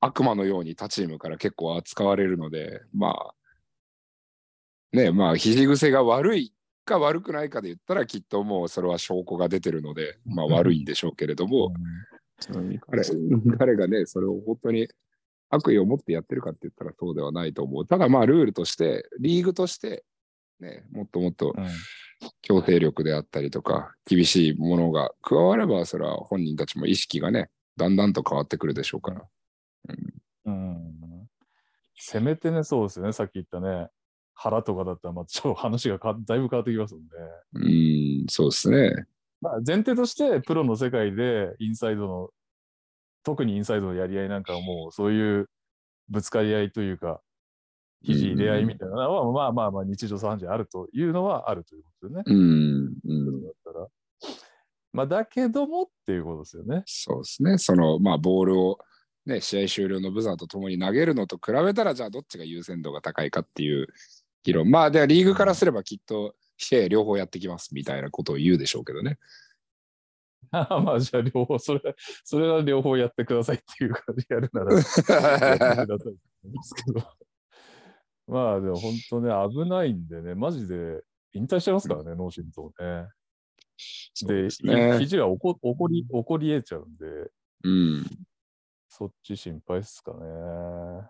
[0.00, 3.34] 悪魔のように他チームから結構扱われるので、まあ、
[4.92, 12.80] ね、まあ、肘癖が悪いか悪くないかで言ったら、きっともうそれは証拠が出てるので、まあ、悪いんでしょうけれども、うん。
[12.90, 13.02] 彼
[13.56, 14.88] 彼がね、それを本当に
[15.50, 17.86] 悪意を持ってやってるかって言ったらそうではないと思う。
[17.86, 20.04] ただまあルールとして、リーグとして、
[20.60, 21.54] ね、もっともっと
[22.24, 29.24] うん強制力であったりとか、厳しいものが加われば、それは本人たちも意識がね、だんだんと変わってくるでしょうから。
[30.44, 30.84] うん
[31.96, 33.88] せめてね、そうですよね、さっき言ったね、
[34.34, 37.08] 腹とかだったら、まあ、ちょっと話がかだいぶ変わってきますもんね。
[37.54, 39.06] うん、そうですね。
[39.40, 42.28] まあ、前提として、プロの世界でインサイドの、
[43.22, 45.48] 特にインサイドのやり合いなんかはもう、そういう
[46.08, 47.22] ぶつかり合いというか、
[48.04, 52.24] 肘入れ合いみたいなのは、まあまあまあ、日常茶飯事あるというのはあるということですよね。
[52.26, 53.86] うん、うん、だったら。
[54.92, 56.82] まあ、だけどもっていうことですよね。
[56.86, 57.58] そうですね。
[57.58, 58.78] その、まあ、ボールを、
[59.26, 63.88] ね、試合終了のブザーとともに投げるのと比べたら、じゃあどっちが優先度が高いかっていう
[64.44, 64.70] 議論。
[64.70, 69.18] まあ、ではリーグからすればきっと、試合両方やってきますみたいなことを言うでしょうけどね。
[70.52, 71.80] あ まあ、じゃあ両方、それ、
[72.22, 76.12] それは両方やってくださいっていう感じでやるなら、 やってください
[76.44, 77.02] ですけど。
[78.26, 79.30] まあでも本当ね、
[79.64, 81.02] 危ないんでね、マジで
[81.34, 83.08] 引退しちゃいますからね、脳震盪ね。
[84.26, 84.48] で、
[84.92, 84.98] ね。
[84.98, 87.30] 肘が起こ起こり、起こり得ちゃうんで、
[87.64, 88.04] うん。
[88.88, 90.18] そっち心配っすかね。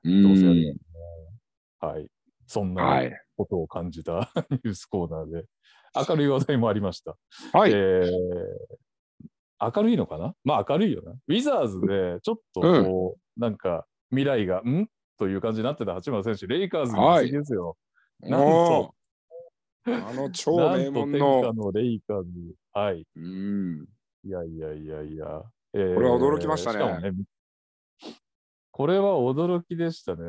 [0.05, 0.81] うんどうせやるよね。
[1.81, 2.07] はい。
[2.47, 2.95] そんは。
[2.97, 5.45] ないことを感じた ニュースコーナーで、
[6.09, 7.17] 明るい話題もありました。
[7.53, 7.73] はい。
[7.73, 8.11] えー
[9.77, 10.35] 明るいのかな？
[10.45, 11.13] まあ明るいよな。
[11.13, 14.89] ウィザーズでちょっとこう、なんか未来が、ん？
[15.19, 17.77] という感じになってた八村選手、レイカーズに移籍ですよ。
[18.21, 18.95] なんと
[19.87, 21.53] あの超名なんと天門の下。
[21.53, 22.29] のレイカーズ。
[22.73, 23.07] はい。
[23.17, 23.87] うん。
[24.25, 25.43] いやいやいやいや。
[25.75, 27.25] えーこれは驚きましたねね
[28.71, 30.23] これは驚きでしたね。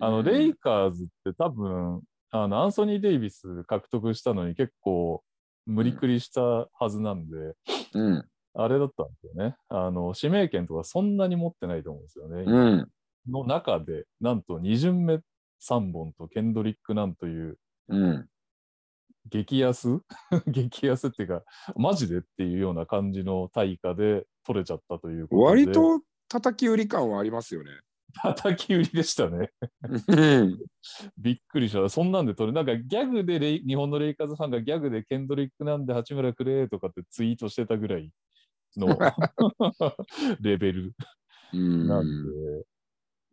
[0.00, 5.22] あの、うんレイカーズって多分、あの、アンソニー・デイビス獲得したのに結構
[5.66, 7.36] 無理くりしたはずなんで、
[7.94, 8.24] うん。
[8.54, 9.56] あれだったんですよね。
[9.68, 12.44] あの、指名権とかそんなに持ってないと思うんですよね。
[12.46, 12.88] うん。
[13.28, 15.20] の中で、なんと2巡目
[15.60, 17.58] 3本とケンドリック・なんという、
[17.88, 18.28] うん。
[19.30, 20.00] 激安？
[20.48, 21.42] 激安っていうか、
[21.76, 25.64] マジでっていうような感じの対価で取れちゃったということで。
[25.64, 27.70] 割と叩き売り感はありますよね。
[28.14, 29.52] 叩き売りでしたね。
[31.16, 31.88] びっくりした。
[31.88, 38.10] そんなんで取れ、なんかギャグでレイ日本のレイカーズファンがギャグでケンドリックなんで八村くれとかってツイートしてたぐらい
[38.76, 38.88] の
[40.40, 40.92] レベル
[41.52, 42.66] なんで。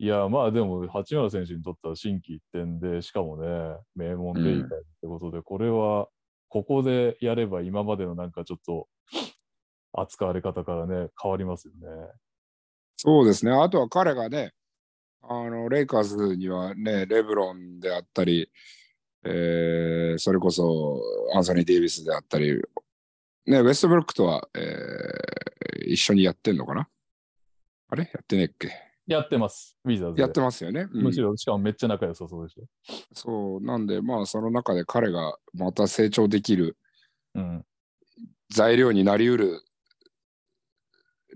[0.01, 6.07] いや、まあでも、八村選手にとっては心機一転で、しかもね、名門レイカーズってことで、うん、これは、
[6.47, 8.87] ここでやれば今までのなんかちょっと
[9.93, 12.07] 扱われ方からね、変わりますよね。
[12.95, 13.51] そうですね。
[13.51, 14.53] あとは彼がね、
[15.21, 18.49] あのレイカーズにはね、レブロンであったり、
[19.25, 21.01] えー、それこそ
[21.35, 22.53] アンソニー・デイビスであったり、
[23.45, 26.87] ね、ウェストブルックとは、えー、一緒にやってんのかな？
[27.89, 28.05] あれ？
[28.05, 28.71] やってねっけ？
[29.13, 32.63] やってます、ウィザーズやってますよね、うん、むしろ、しかもめっちゃ仲良さそうでしょ。
[33.13, 36.77] そう、なんで、まあ、その中で彼がまた成長できる、
[37.35, 37.65] うん、
[38.49, 39.61] 材料になりうる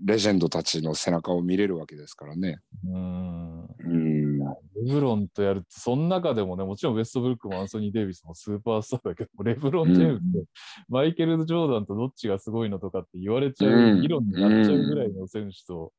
[0.02, 2.58] レジェンドたちの背中を見れるわけですからね。
[2.84, 3.64] うん。
[3.64, 4.38] うん。
[4.38, 4.44] レ
[4.92, 10.44] ブロンとやると、その中でもね、もちろんウェストブルックもアンソニー・デイビスもスーパースターだけど、レブロン・ジェームズ、うん、
[10.88, 15.92] マイケル・ジョーダンとどっちがすごいのとかって言われちゃう、議論になっちゃうぐらいの選手と、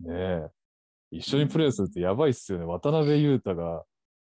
[0.00, 0.48] ねえ、
[1.10, 2.64] 一緒にプレーするってやばいっすよね。
[2.64, 3.82] 渡辺裕太が、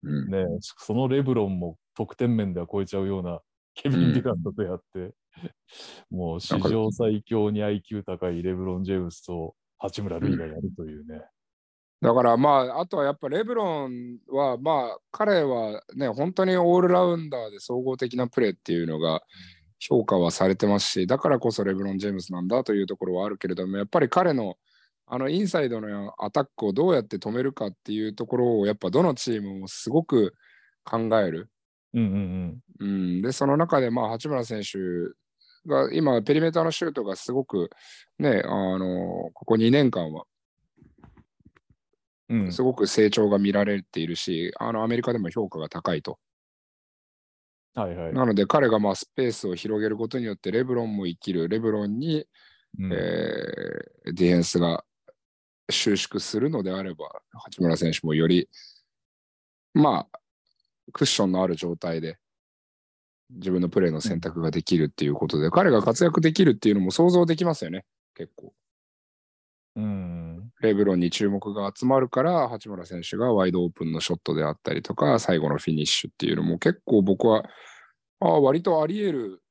[0.03, 3.41] ね、そのレブロンも得点面では超えちゃうような
[3.75, 5.14] ケビン・デュラントとやって、
[6.11, 11.23] もう史上最強に IQ 高いレブロン・ジェームスと八村塁がやるというね。
[12.01, 19.21] だからまあ、あとはやっぱレブロンは、まあ、彼はね、本当にオールラウンダーで総合的なプレーっていうのが
[19.81, 24.57] 評価はされてますし、だからこそレブロン・ジェームスなんだというところはあるけれども、やっぱり彼の
[25.11, 30.35] あのインサイドのアタックをどうやって止めるかっていうところを、やっぱどのチームもすごく
[30.85, 31.49] 考える。
[31.95, 32.89] うんうんうん。
[32.89, 34.79] うん、で、その中で、まあ、八村選手
[35.67, 37.71] が今、ペリメーターのシュートがすごく
[38.19, 40.25] ね、あのここ2年間は、
[42.51, 46.19] すごく成長が見られているし、あのアメリカでも評価が高いと。
[47.75, 52.27] はいはい、なので彼がまあスペースを広げることによってレブロンも生きる、レブロンに、
[52.79, 54.85] うん、えー、ディフェンスが
[55.71, 58.49] 収縮するのであれば、八村選手もより、
[59.75, 60.21] まあ、
[60.93, 62.19] クッションのある状態で
[63.31, 68.53] 自分のプレーの選択ができるっていうことで、彼が活躍できるっていうのも想像できますよね、結構。
[69.77, 77.45] うん、レブロンに注目が集まるから、八村選手がワイドオープンのショットであったりとか、最後のフィニッシュっていうのも結構僕は、
[78.21, 79.43] ああ、割とあり得る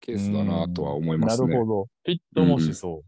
[0.00, 1.48] ケースだなとは思いますね。
[1.48, 1.84] なるほど。
[2.04, 3.02] フィットもしそう、うん、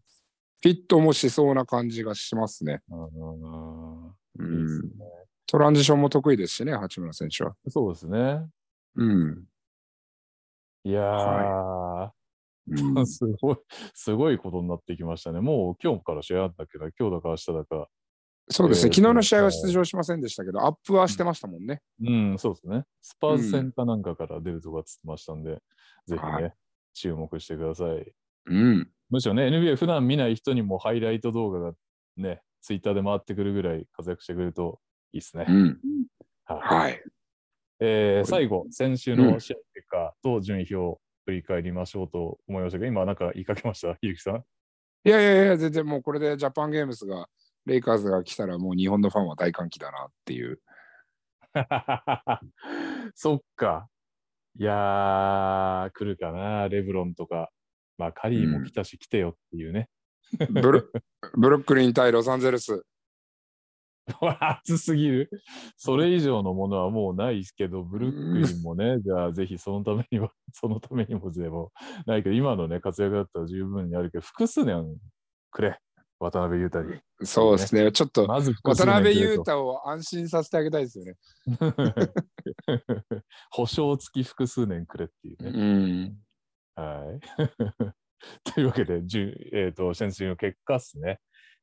[0.62, 2.80] フィットもしそうな感じがしますね。
[2.88, 5.04] うん、いいね、
[5.46, 7.54] トランジションも得意ですしね、八村選手は。
[7.68, 8.46] そうですね。
[8.94, 9.44] うん。
[10.84, 12.14] いやー、は
[12.68, 13.56] い、 すごい、
[13.92, 15.40] すごいことになってきましたね。
[15.40, 17.88] もう今日から試合あったけど、今日だか明日だか。
[18.48, 21.82] そうですね、えー、昨日の試合は出場しませんでしたけど、アップはしてましたもんね。
[22.00, 22.84] うん、うん、そうですね。
[23.00, 25.62] スパーズ戦かなんかから出るとかつってましたんで、うん、ぜ
[26.06, 26.54] ひね、はい、
[26.94, 28.14] 注目してください。
[28.46, 28.92] うん。
[29.12, 31.72] むしろね、NBA 普段見ない人にもハイライト動画が
[32.16, 34.80] ね、ツイッターで回ってくるぐらい活躍してくれると
[35.12, 35.44] いいですね。
[35.46, 35.78] うん、
[36.46, 37.02] はい。
[37.78, 44.44] えー、最後、先週の試合結果と順位表を振り返りましょうと思いましたが、今なんか言いかけました、ゆうきさん。
[45.04, 47.28] いやいやいや、全然もうこれでジャパンゲームスが、
[47.66, 50.58] レイカーズが来たらもう日本のファンは大歓喜だなっていう。
[53.14, 53.88] そっか。
[54.58, 57.50] いやー、来るかな、レブロンとか。
[58.02, 59.88] まあ、カリーも来たし、来てよっていうね。
[60.50, 60.90] ブル
[61.34, 62.84] ブルックリン対ロサンゼルス。
[64.40, 65.30] 熱すぎる。
[65.76, 71.70] それ以上のものはもうないですけど、ブルックリンもね、じゃあぜひそのためには、 そのためにもでも
[72.06, 74.96] ないけど、今のね、活躍だったら十分にあるけど、複数年
[75.52, 75.78] くれ、
[76.18, 77.00] 渡辺裕太に。
[77.22, 81.16] そうですね、ちょっと、まず渡辺裕太を安心させてあげたいですよね。
[83.52, 85.50] 保証付き複数年くれっていうね。
[85.50, 86.16] うん、
[86.74, 87.20] はい。
[88.54, 91.18] というわけで、え、ー、と、先週の結果ですね。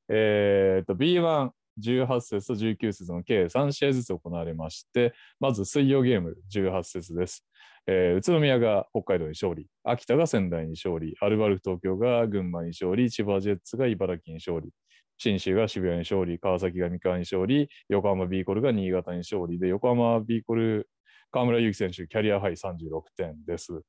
[0.10, 7.46] え、ー、と、B1、18節と19節の計3試合ずつ行われまして、まず水曜ゲーム18節です。
[7.88, 14.72] えー、宇都宮が北海道に勝利、秋田が仙台に勝利、アルバルク東京が群馬に勝利、千葉ジェッツが茨城に勝利、
[15.18, 20.90] 信州が渋谷に勝利、川崎が三河に勝利、横浜ビーコルが新潟に勝利で、横浜ビーコル、
[21.32, 23.82] 河村勇輝選手、キャリアハイ36点です。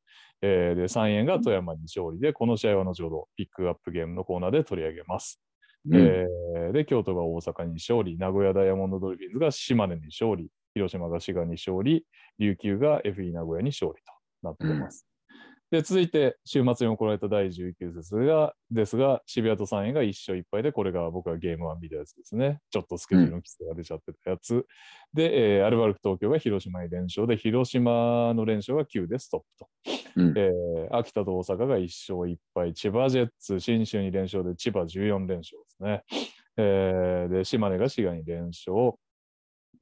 [0.43, 5.41] えー、で、3円が富山に勝利で、この試合は後ほどピックアップゲームのコーナーで取り上げます。
[5.88, 12.05] うん、えー、で、京都が大阪に勝利、名古屋ダイヤモンドドルフィンズが島根に勝利、広島が滋賀に勝利、
[12.38, 14.12] 琉球が FE 名古屋に勝利と
[14.43, 15.09] なってます。
[15.71, 22.61] で、続いて、週末に行われた第19節が、ですが、渋谷と3位が1勝1敗で、これが僕がゲーム1見たやつですね。
[22.71, 24.55] ちょっとスケジュールの規制が出ちゃってたやつ。
[24.55, 24.64] うん、
[25.14, 29.68] で、えー、アルバルク東京が広島に連勝で、広島の連勝が9でストップと。
[30.16, 36.03] うん、えー、秋田と大阪が1勝1敗、千葉ジェッツ、新州に連勝で、千葉14連勝ですね。
[36.57, 38.95] えー、で、島根が滋賀に連勝。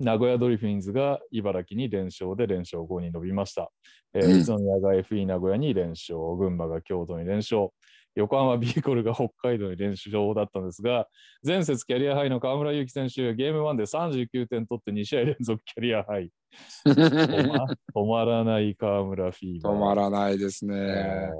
[0.00, 3.70] 名古屋ドリフィンズが茨城に連勝で連勝5に伸びました。
[4.14, 7.70] えー、宇都宮が FE 名古屋に連勝、群馬が京都に連勝、
[8.14, 11.08] 横浜ビーコルが北海道に連勝だったんですが、
[11.44, 16.30] 前節キャリアハイの河村勇輝選手、ゲーム1で39点取って2試合連続キャリアハイ。
[16.86, 19.72] 止ま止まらない河村フィーバー。
[19.72, 20.76] 止まらないですね。
[20.76, 21.30] え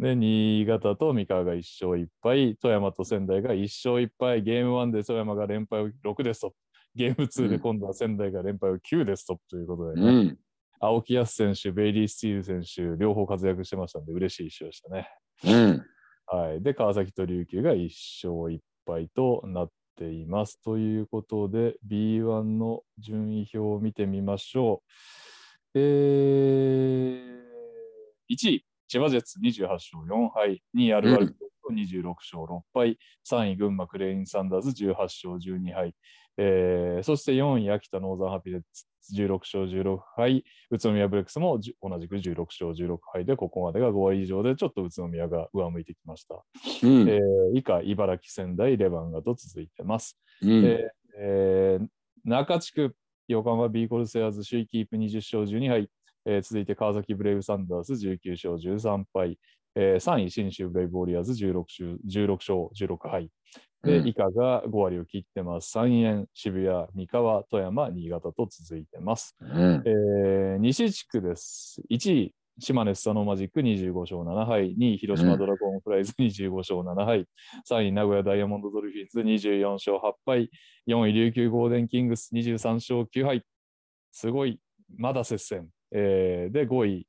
[0.00, 6.56] ー、で、新潟と三河が1勝1敗、富山と仙台が1勝1敗、ゲーム1で富山が連敗を6でストップ。
[6.94, 10.38] ゲーム2で今度は仙台が連敗を9でストップということで、ね、うん、
[10.80, 15.08] 青木康選手、ベイリー・スティール選手、両方活躍してましたんで、嬉しい一勝でしたね。
[15.44, 15.86] うん、
[16.26, 17.88] はい、で、川崎と琉球が1
[18.28, 20.60] 勝1敗となっています。
[20.62, 25.78] ということで、B1 の順位表を見てみましょう。
[25.78, 32.98] えー、1位、千葉ジェッツ28勝4敗、2位アルバルク26勝6敗、
[33.28, 35.94] 3位群馬クレインサンダーズ18勝12敗、
[36.38, 46.42] えー、そして4位、秋田ノーザンハピネッツ16勝16敗、宇都宮ブレックスも同じく16勝16敗で、ここまでが5割以上で、ちょっと宇都宮が上向いてきました。
[46.82, 50.18] うん、えー、以下、茨城、仙台、レバンガと続いてます。
[50.42, 51.88] うん、えーえー、
[52.24, 52.94] 中地区、
[53.28, 55.88] 横浜ビーコルセアーズ首位キープ20勝12敗、
[56.24, 59.38] えー、続いて川崎ブレイブサンダース19勝13敗、
[59.74, 61.64] えー、3位、信州ブレイブウォリアーズ 16,
[62.06, 63.30] 16勝16敗、
[63.82, 65.70] で、以下が5割を切ってます。
[65.70, 69.36] 三遠、渋谷、三河、富山、新潟と続いてます。
[69.40, 71.82] うん、えー、西地区です。
[71.90, 77.26] 1位、島根スサノーマジック25勝7敗、2位、広島ドラゴンフライズ25勝7敗、
[77.68, 80.50] 3位、名古屋ダイヤモンドドルフィンズ24勝8敗、
[80.86, 83.42] 4位、琉球ゴールデンキングス23勝9敗。
[84.12, 84.60] すごい、
[84.96, 85.68] まだ接戦。
[85.90, 87.06] えー、で、5位、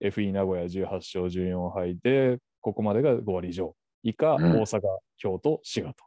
[0.00, 3.74] FE 名古屋18勝14敗で、ここまでが5割以上。
[4.02, 4.80] 以下、大阪、
[5.16, 6.04] 京都、滋賀と。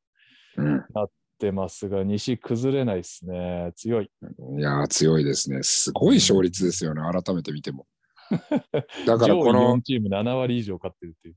[0.93, 3.71] なってますが、西崩れないですね。
[3.75, 4.11] 強い。
[4.57, 5.63] いや強いですね。
[5.63, 7.87] すごい勝率ですよね、改めて見ても。
[9.05, 11.35] だからこの4チーム7割以上勝ってるっていう。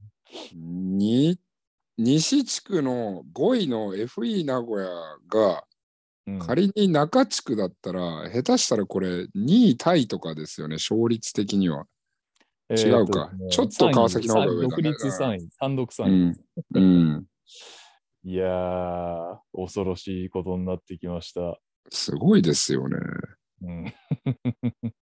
[0.57, 1.38] に
[1.96, 4.88] 西地区の5位の FE 名古屋
[5.28, 5.64] が、
[6.40, 11.86] 仮に中地区だったら、下手したらこれ2位タイとかですよね、勝率的には。
[12.74, 16.08] 違うか、ね、ちょっと川崎の方が上だ、ね、独立3位、単独3位。
[16.08, 16.36] うん、
[16.74, 17.24] うん
[18.26, 21.58] いやー、恐ろしいことになってきました。
[21.90, 22.96] すごいですよね。
[23.62, 23.94] うん、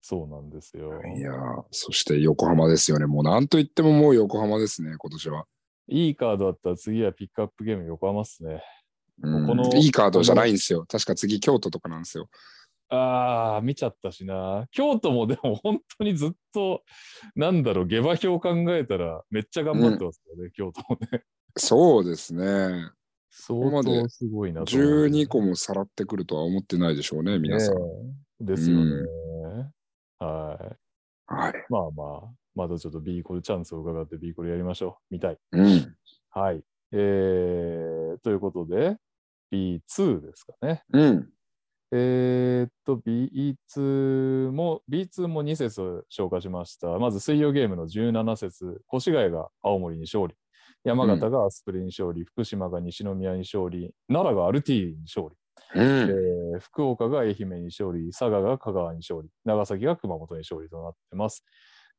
[0.00, 1.02] そうなんですよ。
[1.04, 1.32] いや
[1.70, 3.04] そして横浜ですよね。
[3.04, 5.44] もうなんといってももう横浜ですね、今年は。
[5.88, 8.62] いいカードだったら次はピックアップゲーム横浜っすね。
[9.22, 10.86] うん、このいいカードじゃないんですよ。
[10.86, 12.30] 確か次京都とかなんですよ。
[12.90, 14.66] ああ、見ちゃったしな。
[14.70, 16.82] 京都もでも本当にずっと、
[17.34, 21.22] なんだろう、下馬評考えたらめっちゃ頑張ってますよね、うん、京都もね。
[21.56, 22.90] そうですね。
[23.30, 27.76] 相当すごいな12個もさらってくるとは思ってないでしょうね、皆さん。
[28.40, 28.84] ですよね、
[30.20, 30.76] うん、はい。
[31.26, 31.52] はい。
[31.68, 35.14] まあまあ、まだちょっと B コルチャンスを伺って B コルやりましょう。
[35.14, 35.38] 見たい。
[35.52, 35.94] うん。
[36.30, 36.62] はい。
[36.92, 38.96] えー、ということで、
[39.52, 40.82] B2 ですかね。
[40.92, 41.28] うん。
[41.90, 46.88] えー、っと、B2 も、B2 も2節消化しました。
[46.98, 50.34] まず水曜ゲームの17節、越谷が青森に勝利。
[50.84, 61.44] 山形がアスプレに勝利、うん、福島が西宮に勝利、奈良がアルティーに勝利、うん、えー、福岡が愛媛に勝利、佐賀が香川に勝利、長崎が熊本に勝利となっています。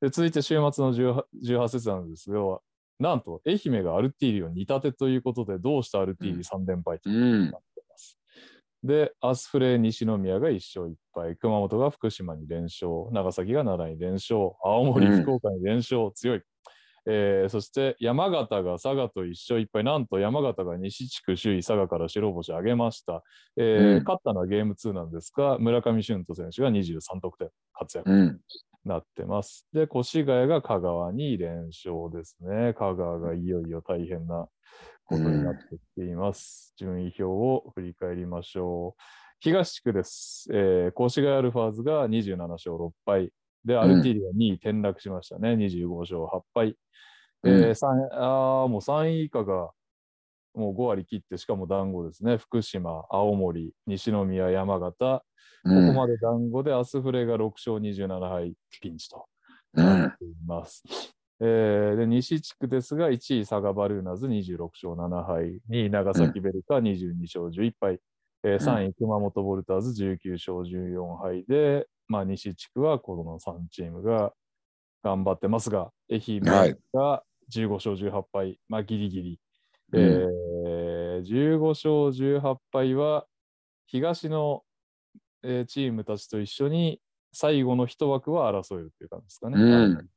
[0.02, 2.60] で続いて週末の 18, 18節なんですが、
[3.00, 7.79] なんと愛媛がアルティーリを煮立てということで、どうしたアルティーリ3連敗となって
[8.84, 16.42] で、アスフレ西宮が1勝1敗、熊本が福島に連勝、長崎が奈良に連勝、青森、福岡に連勝、強い。
[17.12, 23.24] えー、そして山形が佐賀と一勝一敗、なんと山形が西地区首位佐賀から白星を挙げました。
[23.58, 28.12] えー、うん、勝ったのはゲーム2なんですが、村上俊斗選手が23得点活躍。
[28.12, 28.40] うん
[28.86, 29.68] なってます。
[29.74, 32.74] で、越谷が香川に連勝ですね。
[32.74, 34.48] 香川がいよいよ大変な
[35.10, 36.76] ことになってきています。
[36.80, 39.02] うん、順位表を振り返りましょう。
[39.40, 40.48] 東地区です。
[40.54, 43.32] えー、越谷アルファーズが27勝6敗。
[43.66, 45.54] で、アルティリア2位転落しましたね。
[45.54, 46.76] 25勝8敗。
[47.44, 49.72] えー、あもう3位以下が
[50.54, 52.38] もう5割切って、しかも団子ですね。
[52.38, 55.24] 福島、青森、西宮、山形、
[55.64, 59.26] ここまで団子で、アスフレが6勝27敗ピンチと
[59.74, 60.84] なっています。
[61.42, 68.00] えーで西地区ですが、1位、佐賀バルーナズ26勝7敗、2位、長崎ベルカ22勝11敗、
[68.44, 71.46] えー3位、熊本ボルターズ19勝14敗。
[71.46, 74.34] で、まあ、西地区はこの3チームが
[75.04, 76.76] 頑張ってますが、愛媛はい。
[76.94, 79.40] が15勝18敗、まあ、ギリギリ。
[79.94, 80.02] うん。
[80.02, 81.92] えー15勝
[82.42, 83.26] 18敗は
[83.88, 84.64] 東の、
[85.44, 87.02] えーチームたちと一緒に
[87.34, 89.62] 最後の一枠は争えるっていう感じですかね。
[89.62, 90.10] うん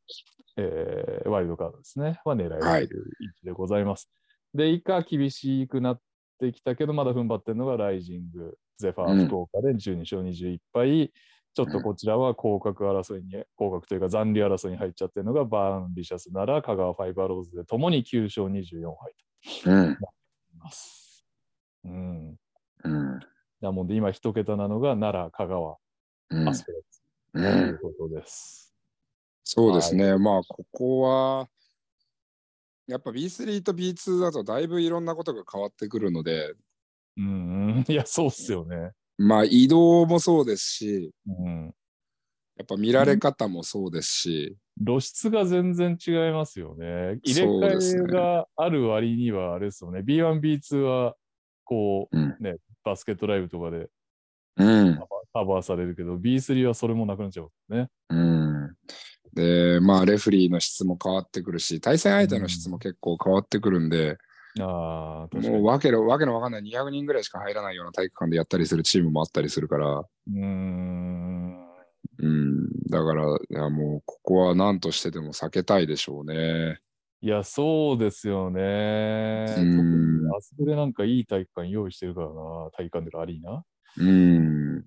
[0.56, 2.20] えーワイルドカードですね。
[2.24, 4.10] は狙えるとはいいう位置でございます。
[4.54, 6.00] で、以下厳しくなっ
[6.38, 11.12] てきたけど、まだ踏ん張ってるのがライジング、ゼファうんー、福岡で12勝21敗。
[11.54, 19.14] ちょっとこちらは降格争いに、降格というか残留争いに入っちゃってるのがバーンビシャスなら香川ファイバーローズでともに9勝24敗
[19.66, 19.96] うん。
[19.96, 20.06] と
[20.58, 21.26] ます。
[21.84, 22.36] うん。
[22.84, 23.20] うん。
[23.60, 25.76] なもんで今一桁なのが奈良、香川、
[26.30, 27.02] うんアスペレス
[27.34, 27.42] う。
[27.42, 28.71] というんことです。
[29.44, 30.16] そうですね。
[30.18, 31.48] まあ、ここは、
[32.86, 36.54] やっぱ B3 と B2 だとだいぶいろんなことが変わってくるので、
[37.16, 37.28] うん、う
[37.80, 38.92] ん、いや、そうっすよね。
[39.18, 41.74] まあ移動もそうですし、うん。
[42.56, 47.20] やっぱ見られ方もそうですし、露出が全然違いますよね。
[47.22, 50.00] 入れ替えがある割にはあれですよね。
[50.00, 51.14] B1、B2 は、
[51.64, 52.36] こうん。
[52.38, 53.88] う、ね、バスケットライブとかで
[54.56, 54.98] うん。
[55.32, 57.88] カバーされるけど、B3 はそれもなくなっちゃうね。
[58.10, 58.76] うん。
[59.34, 64.18] で、まあレフリーの質も変わってくるし、対戦相手の質も結構変わってくるんで、
[64.60, 65.56] ああ、確かに。
[65.56, 71.66] もうわけのわけのわかんない200人ぐらいしか入らないような体育館でやったりするチームもあったりするから、うーん。
[72.18, 72.68] うん。
[72.90, 76.80] だから、いやもうここは何としてでも避けたいでしょうね。
[77.22, 78.60] いや、そうですよね。
[79.56, 82.34] 特うんにあそこでなんかいい体育館用意してるからな。
[82.72, 83.64] 体育館でかアリーナ。
[83.96, 84.84] うん。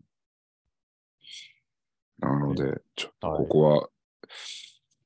[2.19, 3.89] なので、ちょっとここは、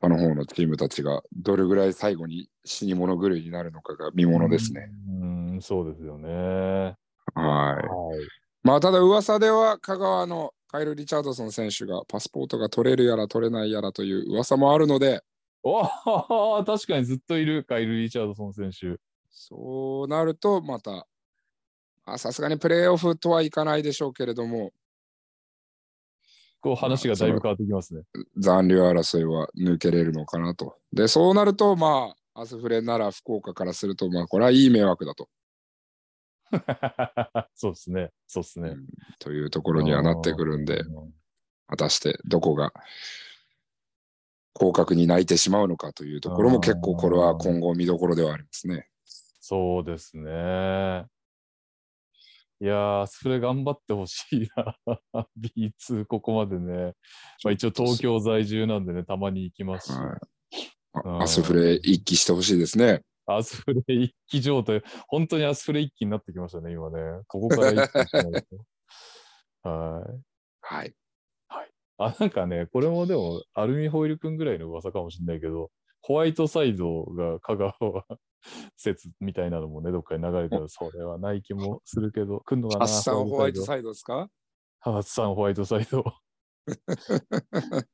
[0.02, 4.90] 他の方のチームたちがどれぐらい最後に死に物狂いになるのかが見ものですね。
[5.22, 5.26] う
[5.58, 6.30] ん、そうですよね。
[6.30, 6.94] は
[7.36, 7.36] い。
[7.36, 7.84] はい。
[8.64, 15.22] まあ、ただ噂では香川のカイル・リチャードソン選手がパスポートが取れるやら取れないやらという噂もあるので、
[15.64, 18.98] おー確かにずっといるカイル・リチャードソン選手。
[19.30, 21.08] そうなるとまた、
[22.06, 24.72] あさすがにプレーオフとはいかないでしょうけれども、
[26.62, 28.04] こう話がだいぶ変わってきますね。
[28.38, 30.78] 残留争いは抜けれるのかなと。
[30.92, 35.30] で、そうなると、まあ、アスフレなら福岡からすると、まあ、これはいい迷惑だと、
[37.56, 38.12] そうですね。
[38.28, 38.76] そうですね。
[39.20, 41.14] というところにはなってくるんで、うん
[41.70, 42.74] 果たしてどこが
[44.54, 48.88] 降格に泣いてしまうのかというところも結構これは今後見どころではありますね。
[49.06, 51.06] そうですね。
[52.62, 54.76] いやー、それ頑張ってほしいな。
[55.40, 56.94] B2 ここまでね。
[57.44, 59.98] まあ、一応東京在住なんでね、たまに行きますし。
[61.06, 63.02] アスフレ一気してほしいですね。
[63.26, 67.22] アスフレ一気状態、本当にアスフレ一気になってきましたね、今ね。
[67.28, 68.24] ここから一気にしない
[69.64, 69.70] と。
[69.70, 70.94] はい。
[71.48, 71.72] はい。
[72.00, 75.70] あ、なんかね、これもでも、アルミホイルくんぐらいの噂かもしれないけど、
[76.02, 77.74] ホワイトサイドが香川
[78.78, 84.30] 説みたいなのもね、どっかに流れたら、それはない気もするけど、来んのかなアッサンホワイトイサイドですか？
[84.86, 84.92] ド。
[84.92, 86.04] ハッサンホワイトサイド。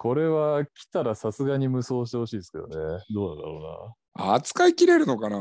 [0.00, 2.74] これは来たらさすがに無双してほしいですけどね。
[3.12, 5.38] どうだろ扱いきれるのかな？
[5.38, 5.40] う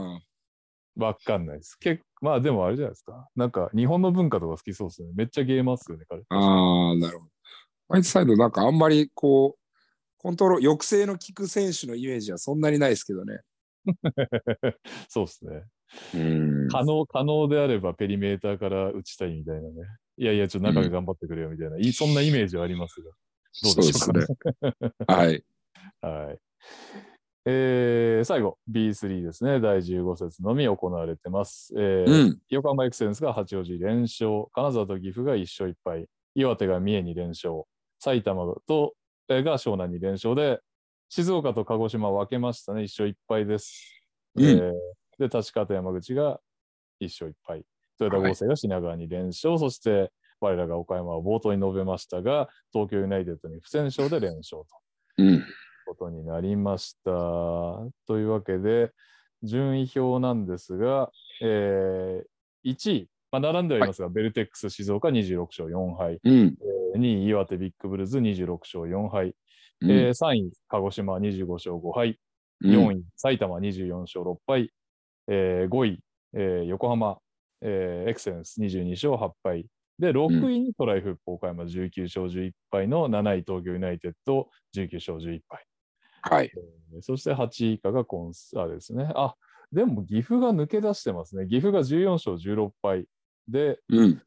[0.99, 1.05] な。
[1.07, 1.75] わかんないです。
[1.79, 3.27] 結まあでもあれじゃないですか。
[3.35, 5.11] なんか日本の文化とか好きそうですね。
[5.15, 6.23] めっちゃゲーマーっすよね、彼。
[6.29, 6.35] あ
[6.93, 7.29] あ、なるほど。
[7.29, 7.29] ホ
[7.89, 9.59] ワイトサイドなんかあんまりこう、
[10.17, 13.39] コントロール、抑制の効く選手のイメージはそんなにないですけどね。
[15.07, 15.63] そうですね。
[16.15, 16.17] う
[16.65, 16.67] ん。
[16.69, 19.75] 可能、可能であればペリメーターから打ちたいみたいなね。
[20.17, 23.11] いやいや、ちょっと中で頑張ってくれよみたいな、いそんなイメージはありますが。
[23.63, 24.25] どうでしょうかね。
[24.81, 24.91] ね。
[25.07, 25.43] はい。
[26.01, 26.39] はい。
[27.49, 29.61] えー最後、B3 ですね。
[29.61, 31.73] 第15節のみ行われてます。
[31.77, 32.39] えーうん。
[32.49, 37.63] 横浜エクセレンスが八王子連勝、金沢と岐阜が1勝1敗、岩手が三重に連勝、
[37.99, 40.59] 埼玉と、えーが湘南に連勝で、
[41.09, 42.83] 静岡と鹿児島分けましたね。
[42.83, 44.03] 1勝1敗です。
[44.35, 44.73] うんえー
[45.17, 46.39] で、立川と山口が
[47.01, 47.65] 1勝1敗、
[47.99, 54.67] 豊田合成が品川に連勝、そして我らが岡山は冒頭に述べましたが、東京ユナイテッドに不戦勝で連勝と。
[55.17, 55.43] うん。
[55.87, 57.11] ことになりました。
[58.05, 58.91] というわけで、
[59.43, 61.11] 順位表なんですが、
[61.41, 62.25] えー
[62.63, 66.33] 1位、まあ、並んではいますが、ベルテックス静岡26勝4敗、うん。
[66.33, 69.35] えー2位岩手ビッグブルズ26勝4敗、
[69.81, 72.19] うんえー3位鹿児島25勝5敗、
[72.61, 74.71] うん4位埼玉24勝6敗、
[75.27, 75.99] えー5位、
[76.33, 77.17] えー横浜、
[77.61, 79.65] えーエクセレンス22勝8敗。
[79.99, 85.65] で、6位にトライフップ岡山19勝11敗の7位東京ユナイテッド19勝11敗。
[86.21, 86.51] はい。
[86.93, 89.11] えーそして8位以下がコンサーですね。
[89.15, 89.35] あ、
[89.71, 91.45] でも岐阜が抜け出してますね。
[91.47, 93.05] 岐阜が14勝16敗。
[93.47, 94.21] で、うん。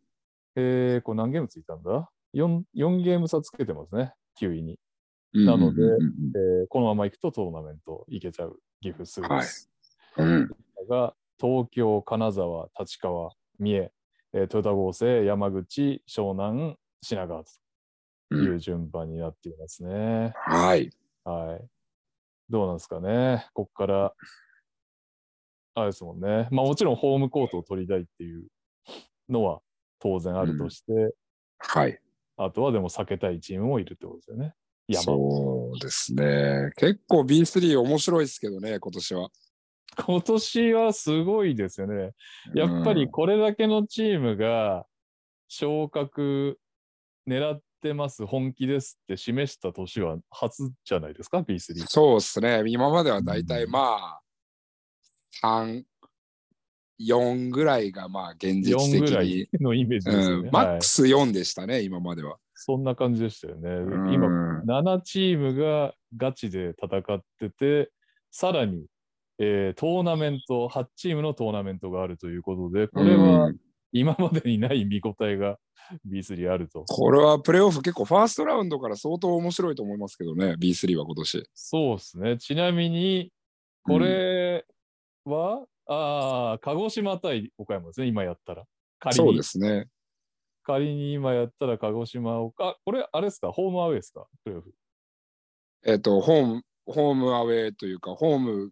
[0.57, 4.13] えーこれ何ゲームついたんだ？4, ?4 ゲーム差つけてますね。
[4.41, 4.79] 9位に。
[5.33, 9.71] うんなのでうんえーこのまま行くとトーナメントいけちゃう岐阜すぐです。
[10.17, 10.51] うん。
[10.89, 13.93] が東京、金沢、立川、三重、
[14.33, 17.51] えートヨタ合成、山口、湘南、品川と
[18.31, 20.33] うんいう順番になっていますね。
[20.37, 20.91] はい。
[21.25, 21.67] はい。
[22.49, 23.47] どうなんですかね。
[23.55, 24.15] ここから、
[25.75, 26.49] あれですもんね。
[26.51, 28.47] まあもちろんホームコートを取りたいっていう
[29.31, 29.61] のは
[30.01, 31.15] 当然あるとして、
[31.59, 31.99] はい。
[32.37, 34.55] あとはでも避けたいチームもいるってことですよね。
[34.89, 36.71] 山そうですね。
[36.77, 39.29] 結構 B3 面白いですけどね、今年は。
[40.07, 42.13] 今年はすごいですよね。
[42.55, 44.87] やっぱりこれだけのチームが
[45.49, 46.59] 昇格
[47.29, 51.85] 狙ってます、本気ですって示した年は初じゃないですか、B3。
[51.87, 52.63] そうですね。
[52.67, 54.21] 今まではだいたいうんまあ、
[55.43, 55.85] 3、
[57.01, 59.49] 4ぐらいがまあ現実4的ぐらいに。
[59.61, 60.49] のイメージですよね。
[60.49, 62.37] うん、マはいックス4でしたね、今までは。
[62.55, 63.71] そんな感じでしたよね。
[63.71, 67.91] うん今、7チームがガチで戦ってて、
[68.31, 68.87] さらに、
[69.39, 73.57] えートーナメント、8チームのトーナメントがあるということで、これはうん
[73.93, 75.59] 今までにない見応えが
[76.09, 76.85] B3 あると。
[76.85, 81.51] これはプレーオフ結構ファーストラウンドから相当面白いと思いますけどね、B3 は今年。
[81.55, 82.39] そうですね。
[82.39, 83.33] ちなみに、
[83.83, 84.65] これ
[85.25, 88.65] は、ああ、鹿児島対岡山ですね、今やったら。
[89.01, 89.87] 仮にそうですね。
[90.63, 94.73] 仮に今やったら鹿児島を、あ、これ、あれですか、ホームアウェイですか、プレーオフ。
[95.85, 98.71] えっ、と、ホーム、ホームアウェイというか、ホーム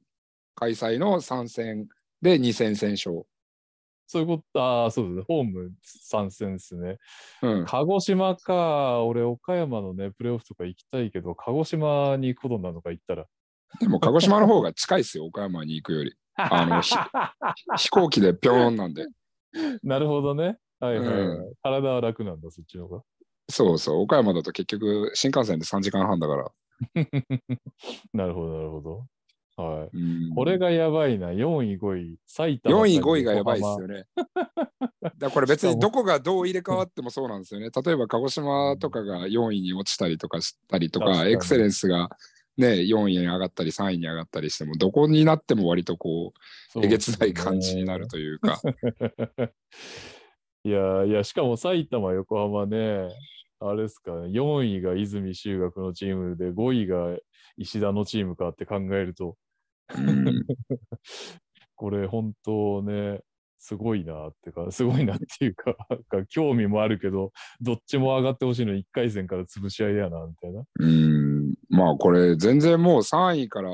[0.55, 1.89] 開催の3戦
[2.23, 3.25] で2戦戦勝。
[4.07, 6.99] そういうこと、ああ、そうですね、ホーム参戦ですね。
[7.43, 7.65] うん。
[7.67, 13.27] 鹿児島か、俺、岡山のね、プレーオフとか行きたいけど、鹿児島に行くことになるのか、行ったら。
[13.81, 16.15] でも鹿児島の方が近いですよ、岡山に行くより。
[16.39, 16.95] あのひ
[17.77, 19.07] 飛行機でぴょーんなんで。
[19.83, 20.59] なるほどね。
[20.81, 23.03] はいはい、はいう体は楽なんだ、そっちの方が。
[23.51, 26.51] そうそう、岡山だと結局新幹線で3時間半だから。
[28.13, 29.07] なるほど、なるほど。
[29.63, 29.97] はい。
[29.97, 34.05] うんこれがやばいな、4位、5位、埼玉4位、対5位がやばいです横よね。
[34.15, 37.71] だからこれ別にどこがどう入れ替わってもそうなんですよね。
[37.71, 42.09] 例えば鹿児島とかが4位に落ちたりとかしたりとか、エクセレンスが
[42.59, 46.41] ね、4位に上がったり3位に上がったりしても、どこになっても割とこう、
[46.75, 48.61] 浜えげつない感じになるというか。
[50.65, 53.09] いやいや、しかも埼玉、横浜ね、
[53.61, 57.17] あれですか、4位が泉修学のチームで、5位が
[57.57, 59.37] 石田のチームかって考えると、
[59.97, 60.45] うん
[61.77, 63.21] これ本当ね、
[63.59, 65.77] すごいなってか、すごいなっていうか、
[66.09, 70.65] か興味もあるけど、どっちも上がってほしいの1回戦から潰し合いやな、みたいな。
[70.81, 71.28] うん
[71.69, 73.71] まあこれ全然もう3位から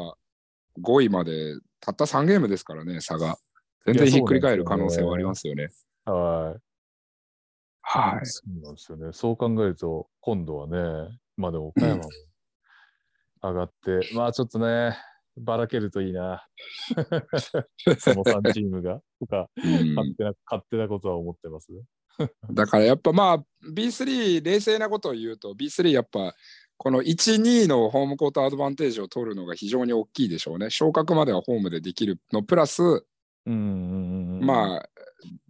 [0.83, 3.37] 5位までたった3ゲームですからね、差が。
[3.87, 5.69] 全然ひっくり返る可能性はありますよね。
[6.07, 6.61] はい。
[7.83, 8.27] はい。
[8.27, 9.13] そうなんですよね。
[9.13, 12.09] そう考えると、今度はね、まあでも岡山も
[13.43, 14.97] 上がって、まあちょっとね、
[15.37, 16.47] ばらけるといいな。
[17.99, 21.69] その3チームが、とか、うん勝手な、勝手なことは思ってます。
[22.51, 26.33] だからやっぱまあ B3 冷静なことを言うと B3 やっぱ
[26.77, 30.71] この1、2のホームコートアドバンテージを取るのが非常に大きいでしょうね。
[30.71, 33.05] 昇格まではホームでできるのプラス、
[33.47, 34.41] うん。
[34.43, 34.89] まあ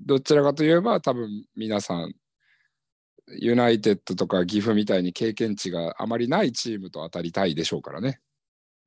[0.01, 2.15] どちらかといえば多分皆さん
[3.39, 8.21] ユナイテッドとか岐阜みたいに経験値があまりないチームと当たりたいでしょうからね。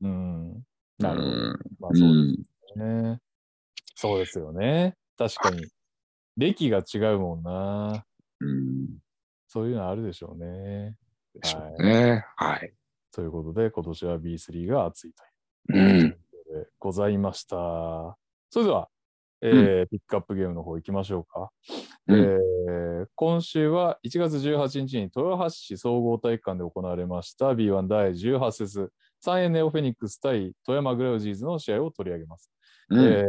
[0.02, 0.64] うん。
[1.00, 1.32] なるほど。
[1.32, 3.20] うんまあそうですね。
[3.96, 4.96] そうですよね。
[5.18, 5.66] 確かに。
[6.38, 8.06] 歴が違うもんな。
[8.40, 8.88] うん
[9.48, 10.96] そういうのあるでしょうね。
[11.40, 12.26] でしょうね。
[12.36, 12.74] はい。
[13.12, 15.24] ということで、今年は B3 が熱いと
[15.74, 15.78] う。
[15.78, 16.18] いうんこ
[16.54, 17.56] とでございました。
[18.50, 18.90] それでは、
[19.42, 21.52] えーピックアップゲームの方行きましょうか。
[22.08, 32.52] うんえー今週は1月18日に豊橋市総合体育館で行われました B1 第18節三円ネオフェニックス対富山グラウジーズの試合を取り上げます。
[32.90, 33.24] うんえ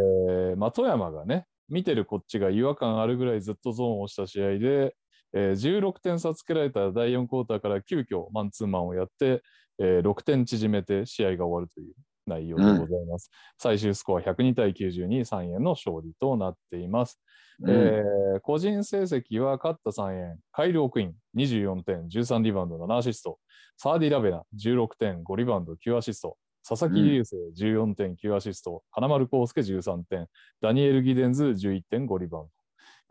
[0.54, 4.94] ーまあ、富山がね、見てるこっちが違和感あるぐらいずっとゾーンをした試合で、
[5.32, 9.42] えー16点差つけられた第4クォーターから急遽マンツーマンをやって、
[9.78, 11.94] えー6点縮めて試合が終わるという
[12.26, 13.30] 内容でございます。
[13.58, 17.20] 最終スコア102対92、3円の勝利となっています。
[17.62, 23.38] うんえー個人成績は勝った3円、カイル・オクイン24点、13リバウンド、7アシスト、
[23.76, 30.28] サーディ・ラベナ16点、5リバウンド、9アシスト、佐々木隆星14.9アシスト、金丸康介13点、
[30.60, 32.48] ダニエル・ギデンズ11.5リバウンド、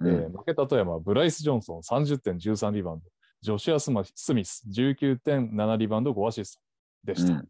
[0.01, 3.05] えー負けた富山、ブライス・ジョンソン30.13リバウンド、
[3.41, 6.61] ジョシュア・スマスミス19.7リバウンド5アシスト
[7.03, 7.33] でした。
[7.33, 7.47] うん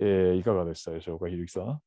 [0.00, 1.80] えーいかがでしたでしょうか、ひるきさん？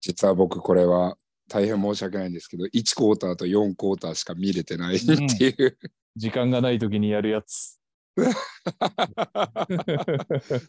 [0.00, 1.16] 実は僕これは
[1.48, 5.78] 大変申し訳ないんですけど、1クォーターと4クォーターしか見れてないっていう、
[6.14, 7.80] 時間がないときにやるやつ。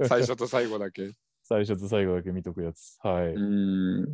[0.07, 1.13] 最初と最後だけ。
[1.51, 2.97] 最初と最後だけ見とくやつ。
[3.03, 3.33] はい。
[3.33, 4.11] うん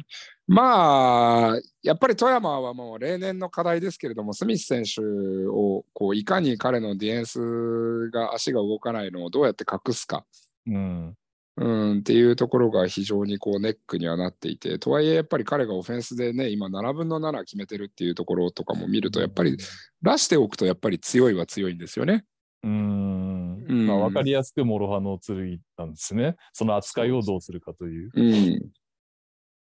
[0.48, 5.02] まあ、やっぱり富山はもう例年の課題ですけれども、スミス選手
[5.48, 10.26] をこういかに彼のディフェンスが足が動かないのをどうやって隠すか、
[10.66, 11.16] うん。
[11.58, 19.58] うん、っていうところが非常にこうネックにはなっていて、とはいえやっぱり彼がオフェンスでね、今7分の7決めてるっていうところとかも見ると、やっぱり
[20.02, 22.26] 出しておくとやっぱり強いは強いんですよね。
[22.64, 23.66] うん。
[23.68, 26.36] うんまあ、わかりやすく諸刃の剣なんですね。
[26.54, 28.12] その扱いをどうするかという。
[28.14, 28.72] うん。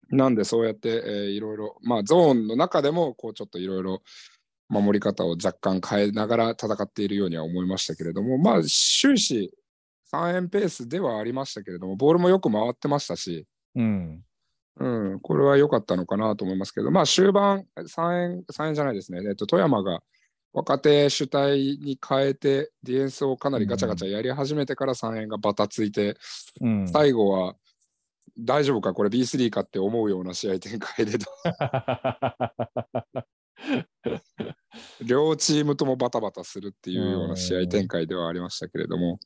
[0.09, 4.01] なんでそうやって、えーいろいろ、まあゾーンの中でもこうちょっといろいろ
[4.69, 9.51] 守り方を若干変えながら戦っているようには思いましたけれども、まあ終始
[10.11, 14.23] 3円ペースではありましたけれども、ボールもよく回ってましたし、うん。
[14.79, 20.01] うん、これは良かったのかなと思いますけど、まあ終盤3円、3円じゃないですね、えっと、富山が
[20.53, 26.15] 若手主体に変えてディフェンスをかなりガチャガチャやり始めてから3円がバタついて、
[26.61, 26.87] うん。
[26.87, 27.55] 最後は
[28.39, 31.17] 大丈夫かこれ B3 かって思うような試合展開で
[35.05, 39.19] 両チームともバタバタするっていうような試合展開ではありましたけれども、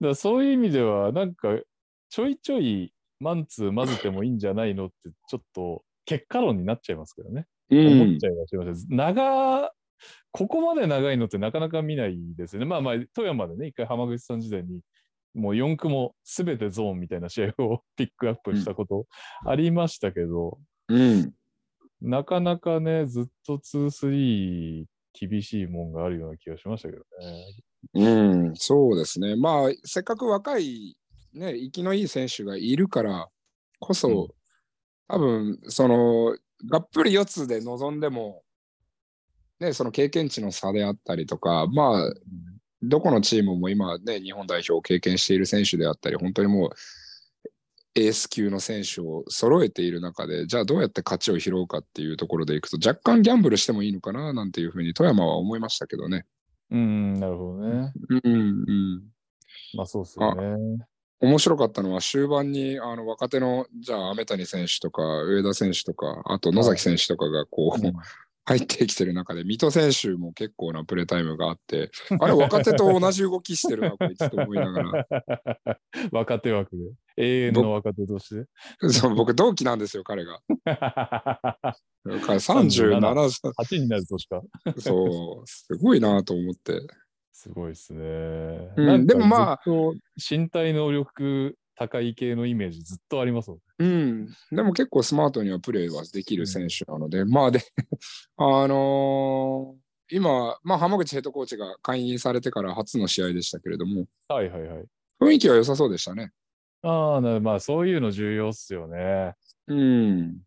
[0.00, 1.58] だそういう意味では、なんか、
[2.08, 7.46] ちょいちょいマンツー混ぜてもいいんじゃないのって、ちょっと結果論になっちゃいますけどね。
[7.70, 8.96] うん思っちゃいません。
[8.96, 9.72] 長、
[10.32, 12.66] ここまで長いのってなかなか見ないですよね。
[12.66, 14.80] まあまあ、富山でね、一回浜口さん時代に、
[15.34, 19.06] もう4区も全てゾーンみたいな試合をピックアップしたこと
[19.44, 21.34] ありましたけど、うん
[22.00, 27.54] なかなかね、ずっと2-3厳しいもんがあるような気がしましたけどね。
[27.94, 29.34] うん、そうですね。
[29.34, 30.96] まあ、せっかく若い、
[31.32, 33.28] ね、生きのいい選手がいるから
[33.80, 34.38] こそ、うん
[35.08, 36.36] 多分その、
[36.70, 38.42] がっぷり四つで臨んでも、
[39.60, 42.14] ね、その経験値の差であったりとか、まあ、
[42.82, 46.70] どこのチームも今ね、日本代表を経験している選手であったり、本当にもう、
[47.96, 56.24] エース級の選手を揃えている中で、じゃあどうやって勝ちを拾うかっていうところでいくと、若干ギャンブルしてもいいのかななんていうふうに富山は思いましたけどね。
[56.70, 57.92] うん、なるほどね。
[58.10, 59.02] うんうん。
[59.74, 60.84] まあそうっすよね。
[61.20, 67.92] 面白かったのは終盤にあの若手のじゃあ雨谷選手とか上田選手とかあと野崎選手とかがこう、うん
[68.48, 75.06] 入ってきてる中で水戸選手も結構なプレータイムがあって あれ若手と同じ動きしてるなこいつと思いながら
[76.12, 76.84] 若手枠で？
[77.18, 78.46] 永遠の若手として。
[78.90, 80.40] そう僕同期なんですよ彼が。
[80.64, 81.74] 8だか
[82.04, 84.40] ら37歳になる年か。
[84.78, 86.80] そうすごいなと思って。
[87.32, 88.72] すごいですね。
[88.76, 89.60] うんでもまあ
[90.16, 93.62] 身体能力高い系のイメージずっとありますもんね。
[93.78, 97.60] うん、でも結構スマートにはプレーはできる選手なので、まあで、
[98.36, 104.84] あのー今、まあ、浜口ヘッドコーチが解任されてから初の試合でしたけれども、はいはいはい。
[105.20, 106.32] 雰囲気は良さそうでしたね。
[106.82, 109.34] ああ、なまあそういうの重要っすよね。
[109.66, 110.38] うん。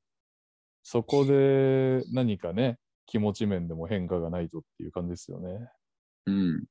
[0.81, 5.69] そこで何かね、気持ち面でも変化がないとっていう感じですよね。
[6.25, 6.63] うん。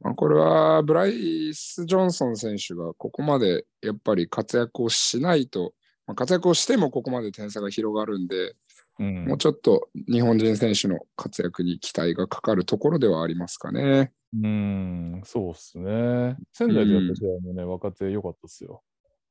[0.00, 5.74] まあ、これは、ブライス・ジョンソン選手がここまでやっぱり活躍をしないと、
[6.06, 8.54] まあ、活躍をしてもここまで点差が広がるんで、
[8.98, 14.12] うんもうちょっと日本人選手の活躍に期待がかかるところではありますかね。
[14.34, 16.36] うん、そうっすね。
[16.52, 18.82] 仙台でやった試合もね、若手良かったっすよ。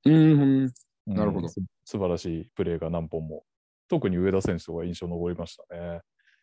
[0.05, 0.41] うん。
[0.41, 0.73] うん
[1.05, 3.43] なるほどす素晴らしいプレーが何本も。
[3.89, 6.01] 特に上田選手とか印象残りましたね。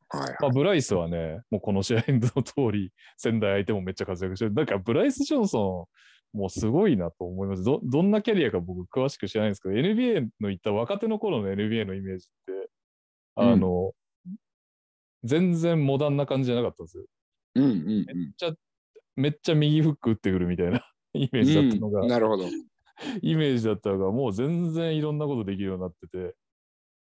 [0.08, 4.54] はいまあ、ブライスはね、もうこの試合の通り、仙台相手もめっちゃ活躍してる。
[4.54, 5.88] なんかブライス・ジョンソ
[6.34, 7.64] ン、もうすごいなと思います。
[7.64, 12.70] どどんなキャリアか僕詳しく知らないんですけど、NBA の言った若手の頃の NBA のイメージって、
[13.34, 13.92] あの、
[15.24, 17.04] 全然モダンな感じじゃなかったんですよ。
[17.56, 18.06] うんうんうん。
[18.06, 18.52] めっちゃ、
[19.16, 22.44] めっちゃ右フック打ってくるみたいな イメージだったのが、うんなるほど。
[23.22, 26.34] イメージだったのが、もう全然いろんなことできるようになってて、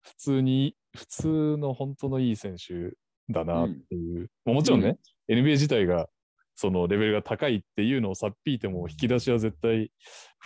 [0.07, 2.95] 普通に、普通の本当のいい選手
[3.29, 4.29] だなっていう。
[4.45, 4.97] まあもちろんね、
[5.29, 6.09] NBA 自体が
[6.55, 9.91] そのレベルが高いっていうのをさっぴいても引き出しは絶対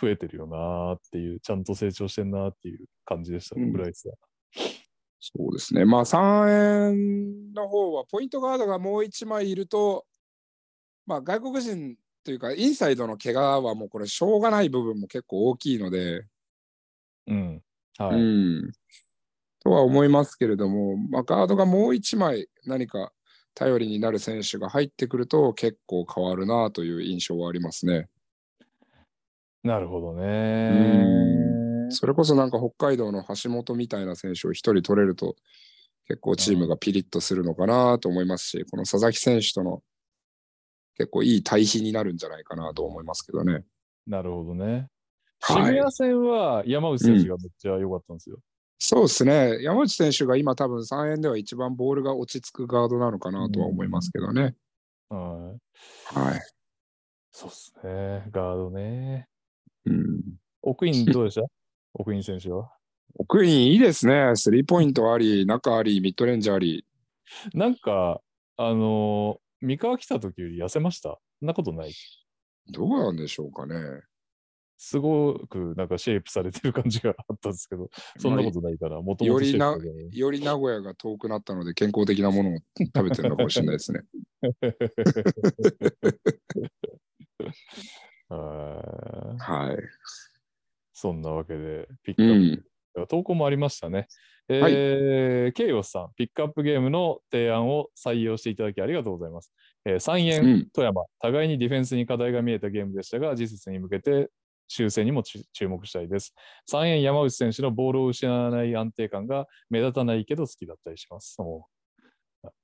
[0.00, 4.14] 増えてるよなっていう、ちゃんと成長してんなっていう感じでしたね、うんブライスは。
[5.20, 5.84] そうですね。
[5.84, 10.04] まあ、3円の方は、ポイントガードがもう1枚いると、
[11.06, 16.26] まあ、外国人というか、インサイドの怪我はもうこれ、しょうがない部分も結構大きいので、
[17.28, 17.62] うん。
[18.00, 18.20] うはい。
[18.20, 18.72] ん。
[19.62, 23.12] とは思いますけれども、まあ、ガードがもう一枚何か
[23.54, 28.08] 頼りになる選手が入ってくると結構変わるなという印象はありますね。
[29.62, 31.90] なるほどね。
[31.90, 35.36] それこそなんか北海道の橋本みたいな選手を一人取れると
[36.08, 39.82] 結構チームがピリッとするのかなと思いますし、この佐々木選手との
[40.96, 43.62] 結構いい対比になるんじゃないかなと思いますけどね。
[44.06, 44.64] なるほどね。
[44.64, 44.86] はい
[45.40, 48.38] 渋谷戦は山内選手がめっちゃ良かったんですよ。
[48.84, 49.62] そうですね。
[49.62, 54.56] 山内選手が今多分3円では一番ボールが落ち着くガードなのかなとは思いますけどね。
[55.08, 55.54] は
[56.14, 56.18] い。
[56.18, 56.40] はい。
[57.30, 58.24] そうっすね。
[58.32, 59.28] ガードね。
[59.84, 60.20] うん
[60.62, 61.42] 奥院どうでした？
[61.94, 62.72] 奥院選手は？
[63.14, 64.32] 奥にいいですね。
[64.34, 66.84] スリーポイントあり、中あり、ミッドレンジあり。
[67.54, 68.20] なんか、
[68.56, 71.20] あのー三河来た時より痩せました？
[71.38, 71.92] そんなことない？
[72.72, 73.74] どうなんでしょうかね。
[74.84, 79.56] すごくなんかシェイプされてる感じがあったんですけど、 そんなことないから、もともとより
[80.40, 84.00] 名古屋が遠くなったので健康的なものを食べてるのかもしれないですね。
[88.28, 89.76] はいはい。
[90.92, 92.60] そんなわけで、ピックうアッ
[92.94, 93.06] プ、ん。
[93.06, 94.08] 投稿もありましたね。
[94.48, 99.52] えーケイオスさん、ピックアップゲームの提案を採用していただきありがとうございます。
[99.84, 104.28] えー、3円、うん富山、互いにディフェンスに課題が見えたゲームでしたが、次節に向けて
[104.74, 106.34] 修正にもち注目したいです。
[106.70, 111.36] 3円、山内選手のボールを失わない安定感が目立たないけど好きだったりします。
[111.40, 111.62] おう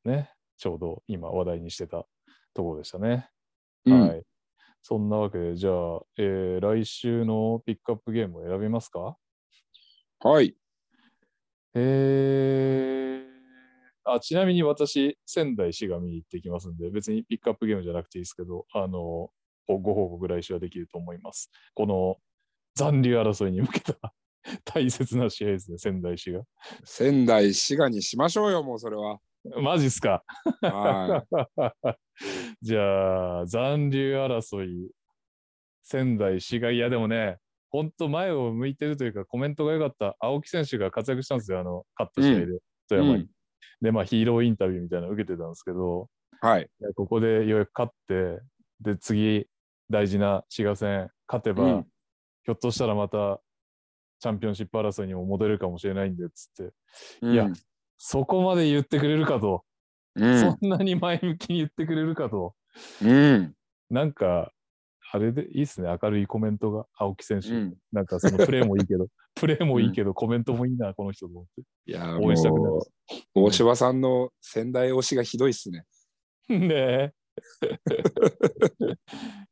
[0.05, 2.07] ね、ちょうど今話題にしてた
[2.55, 3.29] ところでしたね。
[3.85, 4.23] うんはい。
[4.83, 9.17] そんなわけで、じゃあ、えー来週のピックアップゲームを選びますか？
[10.21, 10.57] はい。
[11.75, 13.29] えー
[14.11, 19.31] あちなみに私、仙台市が見に行ってきますんで、別にピックアップゲームじゃなくていいですけど、あの、
[19.69, 21.51] ごご報告来週はできると思います。
[21.75, 22.17] この
[22.75, 23.95] 残留争いに向けた
[24.65, 26.43] 大切な試合ですね、仙台市が。
[26.85, 29.19] 仙台滋賀にしましょうよ、もうそれは。
[29.63, 30.25] マジっすか？
[30.63, 31.25] は
[32.63, 34.91] じゃあ、残留争い、
[35.83, 37.39] 仙台市が、いやでもね、
[37.71, 42.59] 本当前を向いてるというか、コメントが良かった、青木選手が活躍したんですよ、あの、勝った試合で、い。
[42.89, 43.23] 富山に。
[43.25, 43.31] うん
[43.81, 46.09] で、まあ、ヒーローインタビューみたいなの受けてたんですけど、
[46.41, 46.69] はい。
[46.97, 48.41] ここでようやく勝って、
[48.81, 49.47] で、次、
[49.91, 51.87] 大事な滋賀戦、勝てば、うん。
[52.45, 53.41] ひょっとしたらまた、
[54.21, 56.73] チャンピオンシップ争いにも戻れるかもしれないんで、つって、
[57.23, 57.33] うん。
[57.33, 57.49] いや
[57.99, 59.65] そこまで言ってくれるかと、
[60.15, 60.41] うん。
[60.41, 62.55] そんなに前向きに言ってくれるかと、
[63.03, 63.55] うん。
[63.91, 64.53] なんか、
[65.11, 67.49] あれでいいっすね、明るいコメントが、青木選手。
[67.49, 67.77] うん。
[67.93, 71.63] なんかそのプレーもいいけど、 プレーもいいけど、コメントもいいな、この人と思って。
[71.87, 72.73] いや、応援したくなる。
[72.73, 72.83] もう、
[73.35, 75.85] 大柴さんの仙台推しがひどいっすね。
[76.49, 77.13] ねえ。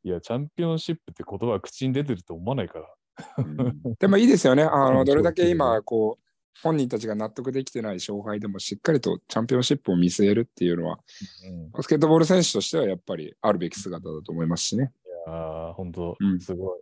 [0.03, 2.93] いや、チャンピオンシップって言葉が口に出てると思わないから。
[3.37, 4.63] うんでもいいですよね。
[4.63, 6.23] あうんのどれだけ今、こう、
[6.61, 10.99] 本人たちが納得できてない勝敗でもしっかりとチャンピオンシップを見据えるっていうのは、
[11.45, 14.91] うん、いバスケットボール選手としてはやっぱりあるべき姿だと思いますしね。
[15.27, 16.81] やー、本当うんすごい。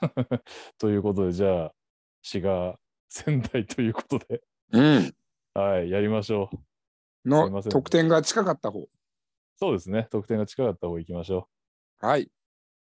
[0.78, 1.74] ということで、じゃあ、
[2.22, 2.78] 滋賀
[3.08, 5.14] 仙台ということで、うん。
[5.54, 6.50] はい、やりましょ
[7.24, 7.28] う。
[7.28, 8.88] のません得点が近かった方。
[9.56, 11.48] そうですね、得点が近かった方が行きましょ
[12.00, 12.30] はい。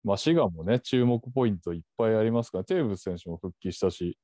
[0.03, 0.07] う。
[0.07, 4.17] まあ、滋賀もね、注目ポイントいっぱいありますから、テーブス選手も復帰したし、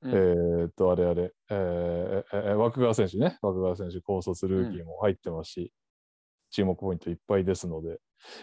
[0.00, 5.72] うんえーっと、あれあれ、えーえーえー枠川選手ね、枠川選手、高卒ルーキーも入ってますし、
[6.50, 8.00] 注目ポイントいっぱいですので、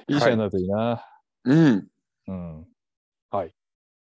[0.07, 1.05] いい試合になるといいな。
[1.43, 1.91] うん。
[2.27, 2.67] うん。
[3.31, 3.55] はい。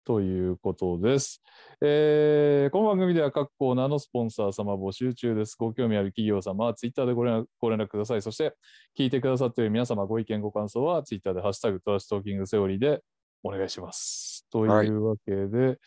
[0.09, 1.43] ということです、
[1.81, 5.55] えーこの番組では各コーナーのスポンサー様募集中です。
[5.55, 8.21] ご興味ある企業様はツイッターでご連絡ご連絡ください。
[8.23, 8.55] そして、
[8.97, 13.03] 聞いてくださっている皆様、ご意見、ご感想はツイッターでハッシュタグトラッシュトーキングセオリーで
[13.43, 14.47] お願いします。
[14.51, 15.77] というわけで、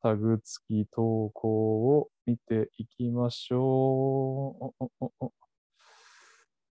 [0.00, 3.60] タグ付き投稿を見ていきましょう。
[3.60, 5.32] おおおお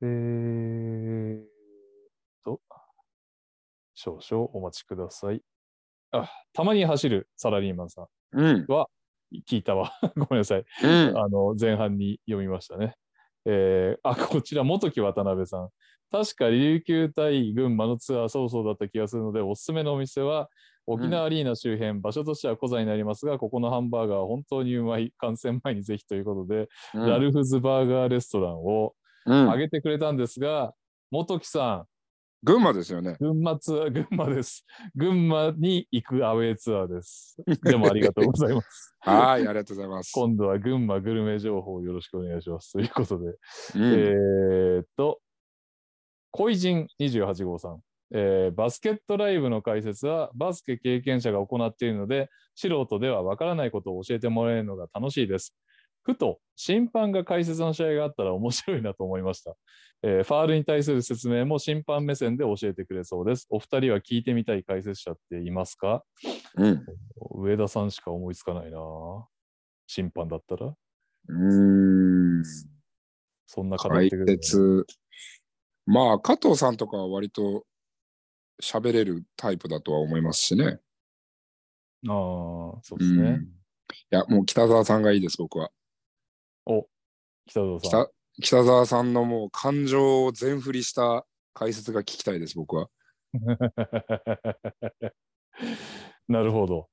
[0.03, 1.47] えーっ
[2.45, 2.61] と、
[3.95, 5.41] 少々お待ちください。
[6.23, 8.67] あ、たまに走るサラリーマンさんうん。
[8.69, 8.89] は
[9.49, 9.93] 聞いたわ。
[10.17, 10.65] ごめんなさい。
[10.85, 11.19] うん。
[11.19, 12.95] あの、前半に読みましたね。
[13.45, 15.69] えーあ、こちら、元木渡辺さん。
[16.11, 20.49] 確か琉球対群馬のツアーそうそうだった気がするので、おすすめのお店は、
[20.87, 28.95] 沖縄アリーナ周辺、場所としては小座になりますが、ここのハンバーガーは本当にうまい、観戦前にぜひということで、ラルフズバーガーレストランを
[29.27, 30.73] うん挙げてくれたんですが、
[31.11, 31.87] 元木さん、
[32.47, 33.17] 群馬ですよね。
[33.19, 34.65] 群馬ツアー、群馬です。
[34.95, 37.37] 群馬に行くアウェーツアーです。
[37.65, 38.95] でもありがとうございます。
[39.03, 40.13] はい、ありがとうございます。
[40.15, 42.75] 今度は群馬グルメ情報をよろしくお願いします。
[42.75, 43.37] ということで、うん
[43.75, 45.19] えーっと、
[46.31, 47.81] 恋人28号さん。
[48.15, 55.57] えーバスケットライブの解説はバスケ経験者が行っているので、素人ではわからないことを教えてもらえるのが楽しいです。
[56.07, 59.57] ふと審判が解説の試合があったら面白いなと思いました。
[60.03, 63.47] えーファールに対する説明も審判目線で教えてくれそうです。
[63.51, 66.05] お二人は聞いてみたい解説者っていますか？
[66.55, 66.87] うん。
[67.33, 68.79] 上田さんしか思いつかないな。
[69.89, 72.45] 審判だったらうーん。
[73.47, 74.87] そんな方解ってくれる説。
[75.87, 77.65] まあ、加藤さんとかは割と
[78.63, 80.81] 喋れるタイプだとは思いますしね。
[82.09, 82.13] ああ、
[82.83, 82.99] そううん。
[82.99, 83.41] ですね。
[83.93, 85.71] いや、もう北沢さんがいいです、僕は。
[86.67, 86.87] お、
[87.47, 87.91] 北澤さん。
[87.91, 88.11] 北
[88.43, 92.89] 北沢さんのもう感情を全振りした解説が聞きたいです、僕は。
[96.29, 96.89] なるほど。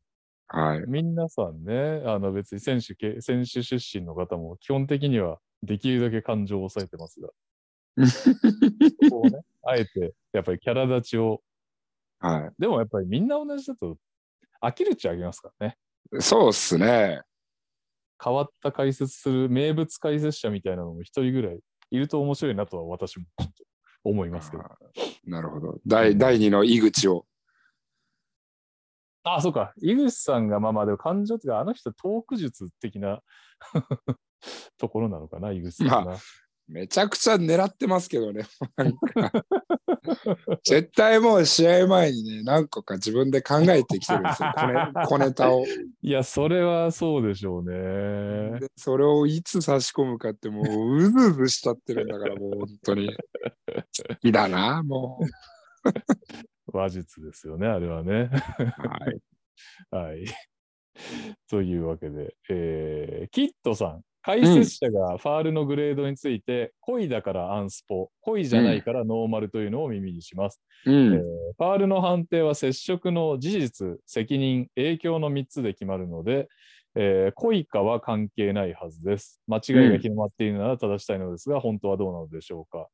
[0.48, 0.84] はい。
[0.88, 7.30] 皆さんね、あの別に選手け、選手出身の方も基本的にはできるだけ感情を抑えてますが、
[9.10, 11.42] こうね、あえてやっぱりキャラ立ちを、
[12.20, 13.98] はでもやっぱりみんな同じだと
[14.62, 15.78] 飽きるっちゃ飽きますからね。
[16.18, 16.22] い。
[16.22, 17.22] そうっすね。
[18.22, 21.60] 変わった解説する名物解説者みたいなのも一人ぐらい
[21.92, 23.64] いると面白いなとは私もちょっと
[24.04, 24.64] 思いますけど。
[25.26, 25.80] なるほど。
[25.86, 27.26] 第第二の井口を。
[29.24, 29.74] あ、そうか。
[29.82, 33.22] 井口さんがまあまあでも感情っていうか、あの人トーク術的な
[34.78, 36.06] ところなのかな、井口さんが。
[36.06, 36.18] ま
[36.68, 38.46] めちゃくちゃ狙ってますけどね。
[40.66, 44.54] 絶対もう試合前にね、何個か自分で考えてきてるんですよ。
[45.08, 45.66] 小 ネタを。
[46.02, 48.60] いや、それはそうでしょうね。
[48.60, 55.20] でそれをいつ差し込むかってもううずうずしちゃってるんだからもう本当に好きだなも
[56.68, 58.30] 話術ですよね、あれはね。
[58.60, 58.64] う、
[59.92, 60.26] はい、はい。
[61.50, 70.62] というわけで、えーキッドさん、解説者がファールのグレードについて、故意だからアンスポ、故意じゃないからノーマルというのを耳にします。
[70.86, 71.22] うんえー
[71.56, 76.48] ファールの判定は接触の事実、責任、影響の3つで決まるので、
[76.96, 79.42] えー故意かは関係ないはずです。
[79.48, 82.88] 間違いが広まっているなら正したいのですが、本当はどうなのでしょうか？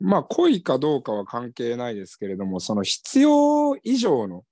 [0.00, 4.44] まあ故意かどうかは関係ないですけれどもその必要以上の、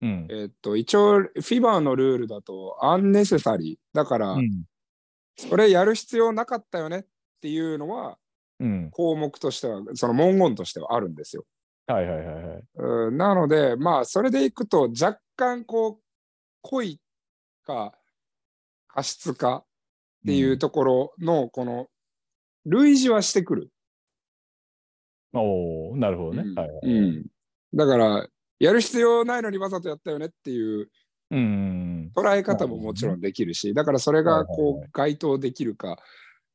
[0.00, 0.26] うん。
[0.30, 4.64] えっと一応 FIBA のルールだとアンネセサリーだから、うん。
[5.36, 7.04] それやる必要なかったよねっ
[7.40, 8.18] ていうのは
[8.58, 8.90] うん。
[8.90, 11.44] 項目としてはその文言としてはあるんですよ。
[11.86, 12.62] はいはいはいはい。
[12.76, 16.00] うんなのでまあそれでいくと若干こう
[16.62, 17.00] 故意
[17.64, 17.92] か
[18.88, 19.64] 過失かっ
[20.26, 21.86] ていうところのこの
[22.64, 23.70] 類似はしてくる。
[25.34, 26.44] おおなるほどね。
[26.46, 26.90] うんはいはい。
[26.90, 27.26] うん
[27.74, 28.26] だから
[28.58, 30.88] やる必要ないのにわざとやったよねっていう
[31.30, 32.12] うん。
[32.14, 35.98] 捉え方ももちろんできるしだからそれがこう該当できるか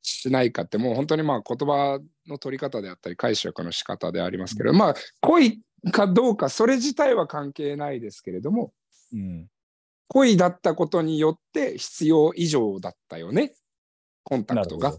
[0.01, 5.61] しないかってもう本当にまあ言葉の取り方であったり解釈の仕方でありますけどまあ故意
[5.91, 8.71] かどうかそれ自体は関係ないですけれども
[9.13, 9.47] うん。
[10.07, 13.53] 故意だったことによって必要以上だったよね
[14.23, 14.91] コンタクトが。
[14.91, 14.97] っ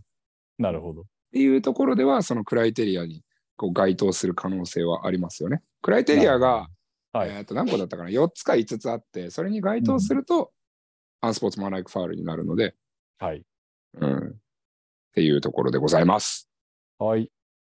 [0.58, 0.94] なるほど。
[0.94, 1.04] なるほど。
[1.32, 3.22] ていうところではそのクライテリアに
[3.56, 5.62] こう該当する可能性はありますよね。
[5.80, 6.68] クライテリアが、
[7.12, 7.30] はい。
[7.30, 10.52] えー、と何個だったかな？4つか5つあってそれに該当すると、
[11.20, 12.74] アンスポーツマンライクファールになるので、
[13.18, 13.44] はい。
[14.00, 14.32] うん、っ
[15.14, 16.48] ていうところでございます。
[16.98, 17.30] はい。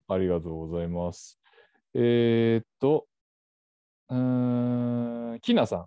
[0.08, 1.40] ありがとうございます。
[1.94, 3.08] えー、っと、
[4.10, 5.86] うーん、きなさん。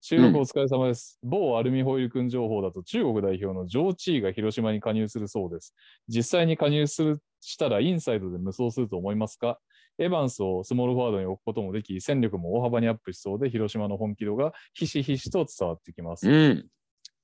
[0.00, 1.18] 収録お疲れ様です。
[1.22, 5.74] 某アルミホイル君情報だと中国代表のジョー・チーが広島に加入するそうです。
[6.08, 9.58] 実際に加入するしたらインサイドで無双すると思いますか？
[9.98, 16.28] エヴァンスをスモールフォワードに置くこともでき、戦力も大幅にアップしそうで、広島の本気度がひしひしと伝わってきます。
[16.30, 16.66] うん。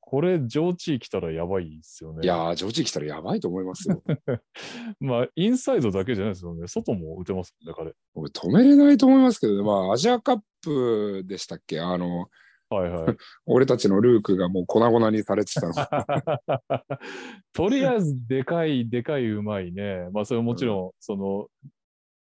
[0.06, 2.20] これ、ジョー・チー来たらやばいですよね。
[2.24, 4.02] いやー、ジョージ来たらやばいと思いますよ。
[5.00, 6.68] まあ、インサイドだけじゃないですよね。
[6.68, 7.94] 外も打てますもんね、彼。
[8.14, 11.80] 俺止めれないと思いますけどね、まあ、アジアカップでしたっけ？
[11.80, 12.28] あの、
[12.68, 13.16] はいはい。
[13.46, 15.72] 俺たちのルークがもう粉々にされてたの。
[17.54, 20.08] とりあえず、でかい、でかい、うまいね。
[20.12, 21.48] まあ、それはもちろん、その、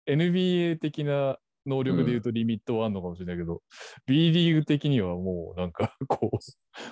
[0.06, 3.62] NBA 的な能力で言うとリミットはあるのかもしれないけど、
[4.06, 6.38] B リーグ的にはもう、なんか、 こう、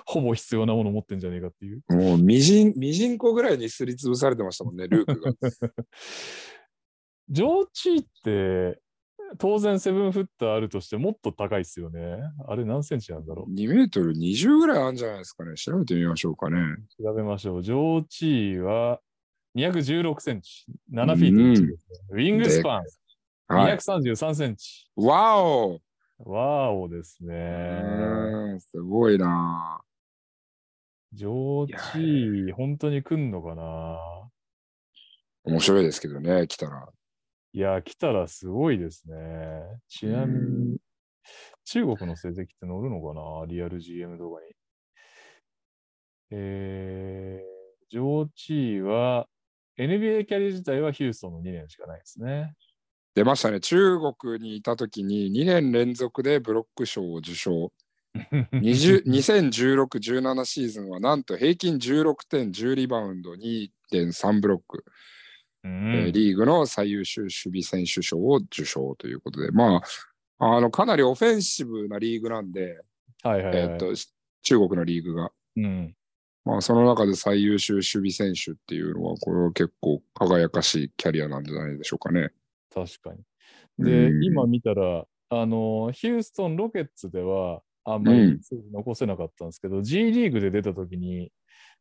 [0.05, 1.81] ほぼ必要なもの持ってんじゃねえかっていう。
[1.89, 5.33] もう、みじん、みじんこぐらいにすりつぶされてましたもんね、ルークが。
[7.29, 8.79] ジョーチーって、
[9.37, 12.19] 当然セブンフッターあるとしてもっと高いっすよね。
[12.47, 15.55] あれ何センチなんだろう2メートル20ぐらいあるんじゃないですかね。
[15.55, 16.57] 調べてみましょうかね。
[17.01, 17.63] 調べましょう。
[17.63, 18.99] ジョーチーは
[19.55, 22.87] 216センチ、7フィート1ですね、ウィングスパンはい。
[23.55, 24.87] 233センチ。
[24.95, 25.79] わお
[26.19, 28.59] ワーオですうね。
[28.59, 29.81] すごいな
[31.13, 33.99] ジョーチー、本当に来んのかな
[35.43, 36.87] 面白いですけどね、来たら。
[37.51, 39.15] いや、来たらすごいですね。
[39.87, 40.77] ちなみに、
[41.65, 43.45] 中国の成績って載るのかな？
[43.47, 44.47] リアル GM 動画に。
[46.31, 49.27] えー、上地位は、
[49.77, 52.53] NBA キャリア自体はヒューストンの2年しかないですね。
[53.15, 53.59] 出ましたね。
[53.59, 57.71] 中国にいた時に2年連続でブロック賞を受賞。
[58.15, 64.85] 2016-17 シーズンはなんと平均16点、10リバウンド、2.3ブロック、
[65.63, 69.81] うん、えー、リーグの最優秀守備選手賞を受賞ということで、ま
[70.37, 72.79] あ、あのかなりオフェンシブなリーグなんで、
[73.23, 73.93] はいはいはい、えー、っと
[74.43, 75.31] 中国のリーグが。
[75.55, 75.95] うん
[76.45, 82.33] まあ、その中で最優秀守備選手っていうのは、これは結構輝かしいキャリアなんじゃないでしょうかね。
[82.73, 83.19] 確かに。
[83.85, 88.39] で、うん、今見たら、あの、ヒューストン・ロケッツでは、あんまり
[88.71, 91.31] 残せなかったんですけど、うん、G リーグで出たときに、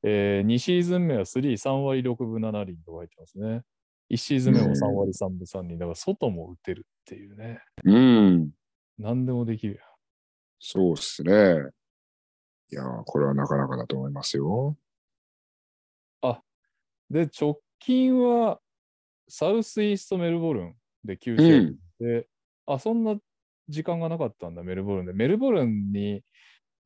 [0.02, 3.62] えー、2シーズン目は3、3割6分7厘と入ってますね。
[4.10, 5.78] 1シーズン目も3割3分3厘。
[5.78, 7.60] だから外も打てるっていうね。
[7.84, 8.50] うん。
[8.98, 9.80] 何でもできる
[10.58, 11.32] そうっすね。
[12.70, 14.76] いやこれはなかなかだと思いますよ。
[16.22, 16.42] あ、
[17.10, 18.60] で、直近は
[19.28, 22.26] サウスイーストメルボルンで9試合で、うん、
[22.74, 23.16] あ、そんな
[23.68, 25.12] 時間がなかったんだ、メルボルンで。
[25.12, 26.22] メルボルンに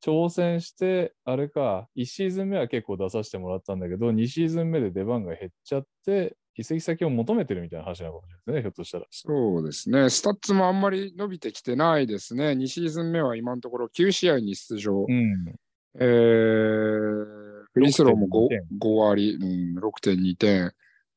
[0.03, 9.05] 挑戦して、あれか、1シーズン目は結構出させてもらったんだけど、2シーズン目で出番が減っちゃって、移籍先を求めてるみたいな話なのかもしれないですね、ひょっとしたら。
[9.11, 12.51] そうですね、スタッツもあんまり伸びてきてないですね。
[12.51, 15.05] 2シーズン目は今のところ9試合に出場。
[15.07, 15.55] うん
[15.99, 18.49] えー、フリースローも 5,
[18.79, 20.73] 5割、うん、6.2点、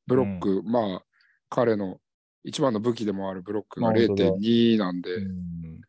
[0.07, 1.05] ブロック、うん、まあ、
[1.49, 1.99] 彼の
[2.45, 5.81] 一番の武器でもあるブロックが0.2なんで、うん、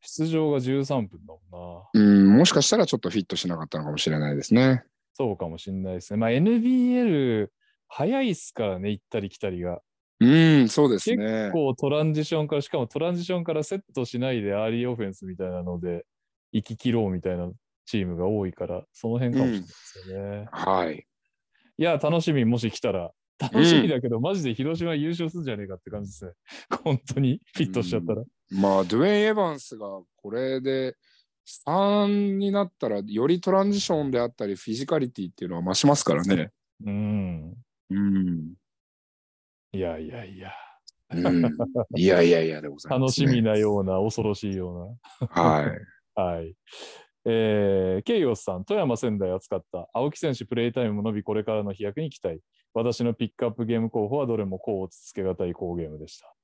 [0.00, 2.00] 出場が13分だもんな。
[2.00, 4.84] うん、もしかしたらちょっとフィットしなかったのかもしれないですね。
[5.14, 6.18] そうかもしれないですね。
[6.18, 7.48] まあ、NBL、
[7.88, 9.80] 早いっすからね、行ったり来たりが。
[10.20, 11.16] うん、そうですね。
[11.16, 16.06] 結構トランジションから、しかもトランジションからセットしないでアーリーオフェンスみたいなので、
[16.52, 17.50] 生き切ろうみたいな
[17.86, 20.36] チームが多いから、その辺かもしれないですよね。
[20.38, 21.06] うん、はい。
[21.78, 23.12] いや、楽しみ、もし来たら。
[23.42, 26.32] 楽しみだけど、うん、マジで広島優勝するんじゃねえかって感じですね。
[26.84, 28.22] 本当にフィットしちゃったら。
[28.22, 29.86] うん、まあ、ドゥェイン・エヴァンスが
[30.16, 30.96] これで
[31.66, 36.50] 3になったら、よりトランジションであったり、フィジカリティっていうのは増しますからね。
[36.84, 37.54] うん。
[37.90, 38.54] うん。
[39.72, 40.52] いやいやいや。
[41.14, 41.44] うん、
[41.94, 45.28] いやいやいやでございます、ね、楽しみなような、恐ろしいような。
[45.28, 45.78] はい。
[46.14, 46.54] はい。
[47.24, 52.40] えー、ケイオスさん、富山仙台扱った青木選手プレイタイムも伸び、これからの飛躍に期待。
[52.74, 56.34] 私のピックアップゲーム候補はどれもこう落ち着けがたい好ゲームでした。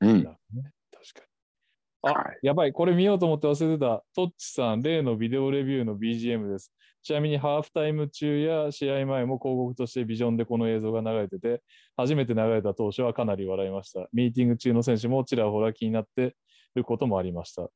[0.00, 0.10] うん。
[0.10, 2.10] うん、ね、確かに。
[2.10, 4.04] あ、はい、やばい、これ見ようと思って忘れてた。
[4.14, 6.72] トッチさん、例のビデオレビューの BGM です。
[7.02, 11.62] ちなみにハーフタイム中や試合前も広告としてビジョンでこの映像が流れてて、
[11.96, 14.08] 初めて流れた当初はかなり笑いました。
[14.12, 16.34] ミーティング中の選手もちらほら気になって
[16.74, 17.68] ることもありました。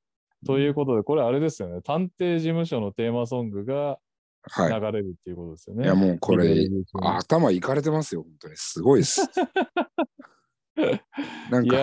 [0.47, 1.83] ということで、これあれですよね。
[1.83, 3.99] 探偵事務所のテーマソングが
[4.57, 5.89] 流れるっていうことですよね。
[5.89, 6.67] はい、いや、もうこれ、
[7.03, 8.23] 頭いかれてますよ。
[8.23, 8.57] 本当に。
[8.57, 9.29] すごいです。
[11.51, 11.77] なんか、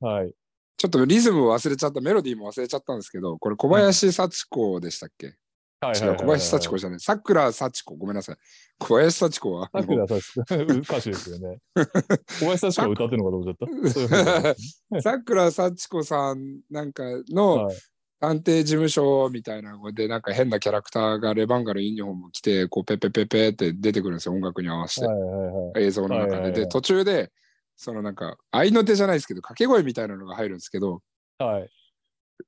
[0.00, 0.32] はい。
[0.76, 5.34] ちょっとリズムを忘れちゃった、メロディーも忘れちゃったんですけど、これ小林幸子でしたっけ、
[5.80, 7.00] はい違う、小林幸子じゃない。
[7.00, 8.36] さくら幸子、ごめんなさい。
[8.78, 9.70] 小林幸子は。
[9.72, 11.58] さくら幸子、歌手ですよね。
[12.40, 14.54] 小林幸子歌ってるのかと思っちゃっ
[14.92, 15.02] た。
[15.02, 17.70] さくら幸子さんなんかの、
[18.18, 25.06] 探偵事務所みたいなので、なんか変なキャラクターがレバンガルユニフォーム着て、こうペペペペって出てくるんですよ、音楽に合わせて。
[25.06, 26.52] はいはいはい、映像の中で。
[26.52, 27.30] で、途中で、
[27.76, 31.02] そのなんか、合いの手じゃないですけど、掛け声みたいなのが入るんですけど、
[31.38, 31.70] はい、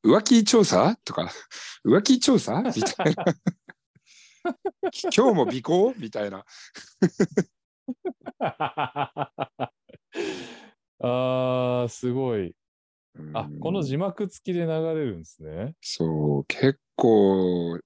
[0.05, 0.97] 浮気調査？
[1.05, 1.31] とか、
[1.85, 2.62] 浮気調査？
[2.74, 3.24] みたいな。
[5.05, 5.94] 今日も尾行？
[5.98, 6.44] みたいな。
[11.01, 12.55] あー、すごい。
[13.35, 15.74] あ、この字幕付きで流れるんですね。
[15.81, 17.78] そう、結構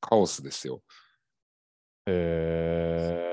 [0.00, 0.82] カオスですよ。
[2.06, 3.28] へえ。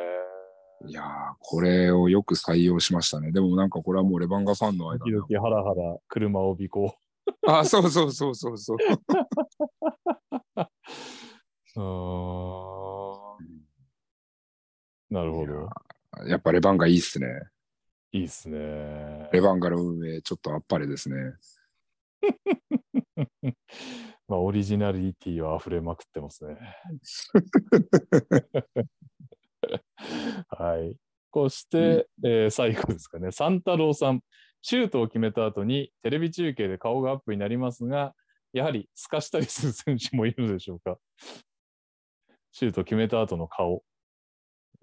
[0.87, 1.03] いや
[1.39, 3.31] これをよく採用しましたね。
[3.31, 5.11] でもなんかこれはもうレバンガファンの間で。
[5.11, 6.95] 時々ハラハラ車を尾行。
[7.47, 8.77] あ、そうそうそうそうそう。
[11.77, 13.37] あ
[15.09, 15.69] なるほど。
[16.27, 17.27] やっぱレバンガいいっすね。
[18.11, 19.29] いいっすね。
[19.33, 21.15] レバンガの運営、ちょっとあっぱれですね。
[24.27, 26.57] まあ、オリジナリティは溢れまくってますね。
[30.49, 30.97] はい。
[31.33, 33.31] そして、うん、えー、最後ですかね。
[33.31, 34.21] 三太郎さん。
[34.67, 38.15] シュートを決めた後にテレビ中継で顔がアップになりますが、
[38.51, 40.97] やはり透かしたりする選手もいるのでしょうか？
[42.51, 43.83] シュート決めた後の顔。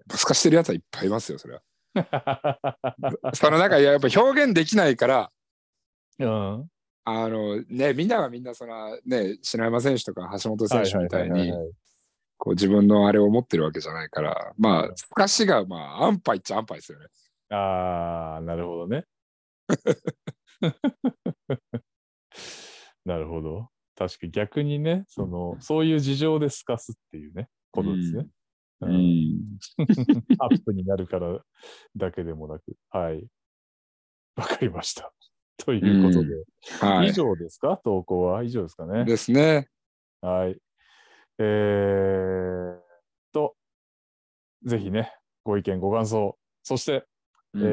[0.09, 1.61] 透かしてるやつはいっぱいいますよ、それは。
[3.35, 5.31] そのなんかやっぱ表現できないから、
[6.17, 6.69] うん。
[7.03, 11.51] あのね、みんながみんなそのね、篠山選手とか橋本選手みたいに、
[12.37, 17.07] こう自分のあれを持ってるわけじゃないから、まあ、すかしが、まあ、安牌っちゃ安牌ですよね。
[17.49, 19.03] ああ、なるほどね。
[23.05, 23.69] なるほど。
[23.95, 28.27] 確かに逆にね、その、そういう事情で透かすっていうね、ことですね。
[28.81, 29.57] ううんん。
[30.39, 31.39] アップになるから
[31.95, 32.75] だけでもなく。
[32.89, 33.25] はい。
[34.35, 35.13] わかりました。
[35.57, 36.29] ということで、
[36.85, 37.09] はい。
[37.09, 37.79] 以上ですか？
[37.83, 39.05] 投稿は以上ですかね。
[39.05, 39.69] ですね。
[40.21, 40.57] はい。
[41.37, 42.83] えーっ
[43.31, 43.55] と、
[44.63, 45.13] ぜひね、
[45.43, 47.05] ご意見、ご感想、そして、
[47.53, 47.65] うんえ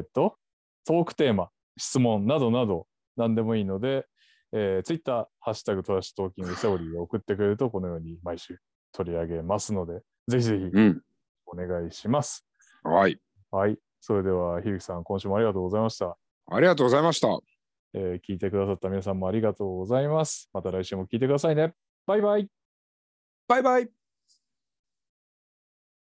[0.00, 0.36] ーっと、
[0.84, 2.86] トークテーマ、質問などなど、
[3.16, 4.06] 何でもいいので、
[4.52, 8.58] えー、ツイッター、ハッシュタグトラッシュトーキングセオリーを送ってくれると、このように毎週
[8.92, 11.02] 取り上げますので、ぜひぜひうん。
[11.46, 12.46] お願いします。
[12.82, 13.18] はい。
[13.50, 13.76] はい。
[14.00, 16.16] それでは、ひるきさん、今週もありがとうございました。
[16.46, 17.28] ありがとうございました。
[17.92, 20.48] えー聞いてくださった皆さんもありがとうございます。
[20.52, 21.74] また来週も聞いてくださいね。
[22.06, 22.48] バイバイ。
[23.48, 23.99] バイバイ。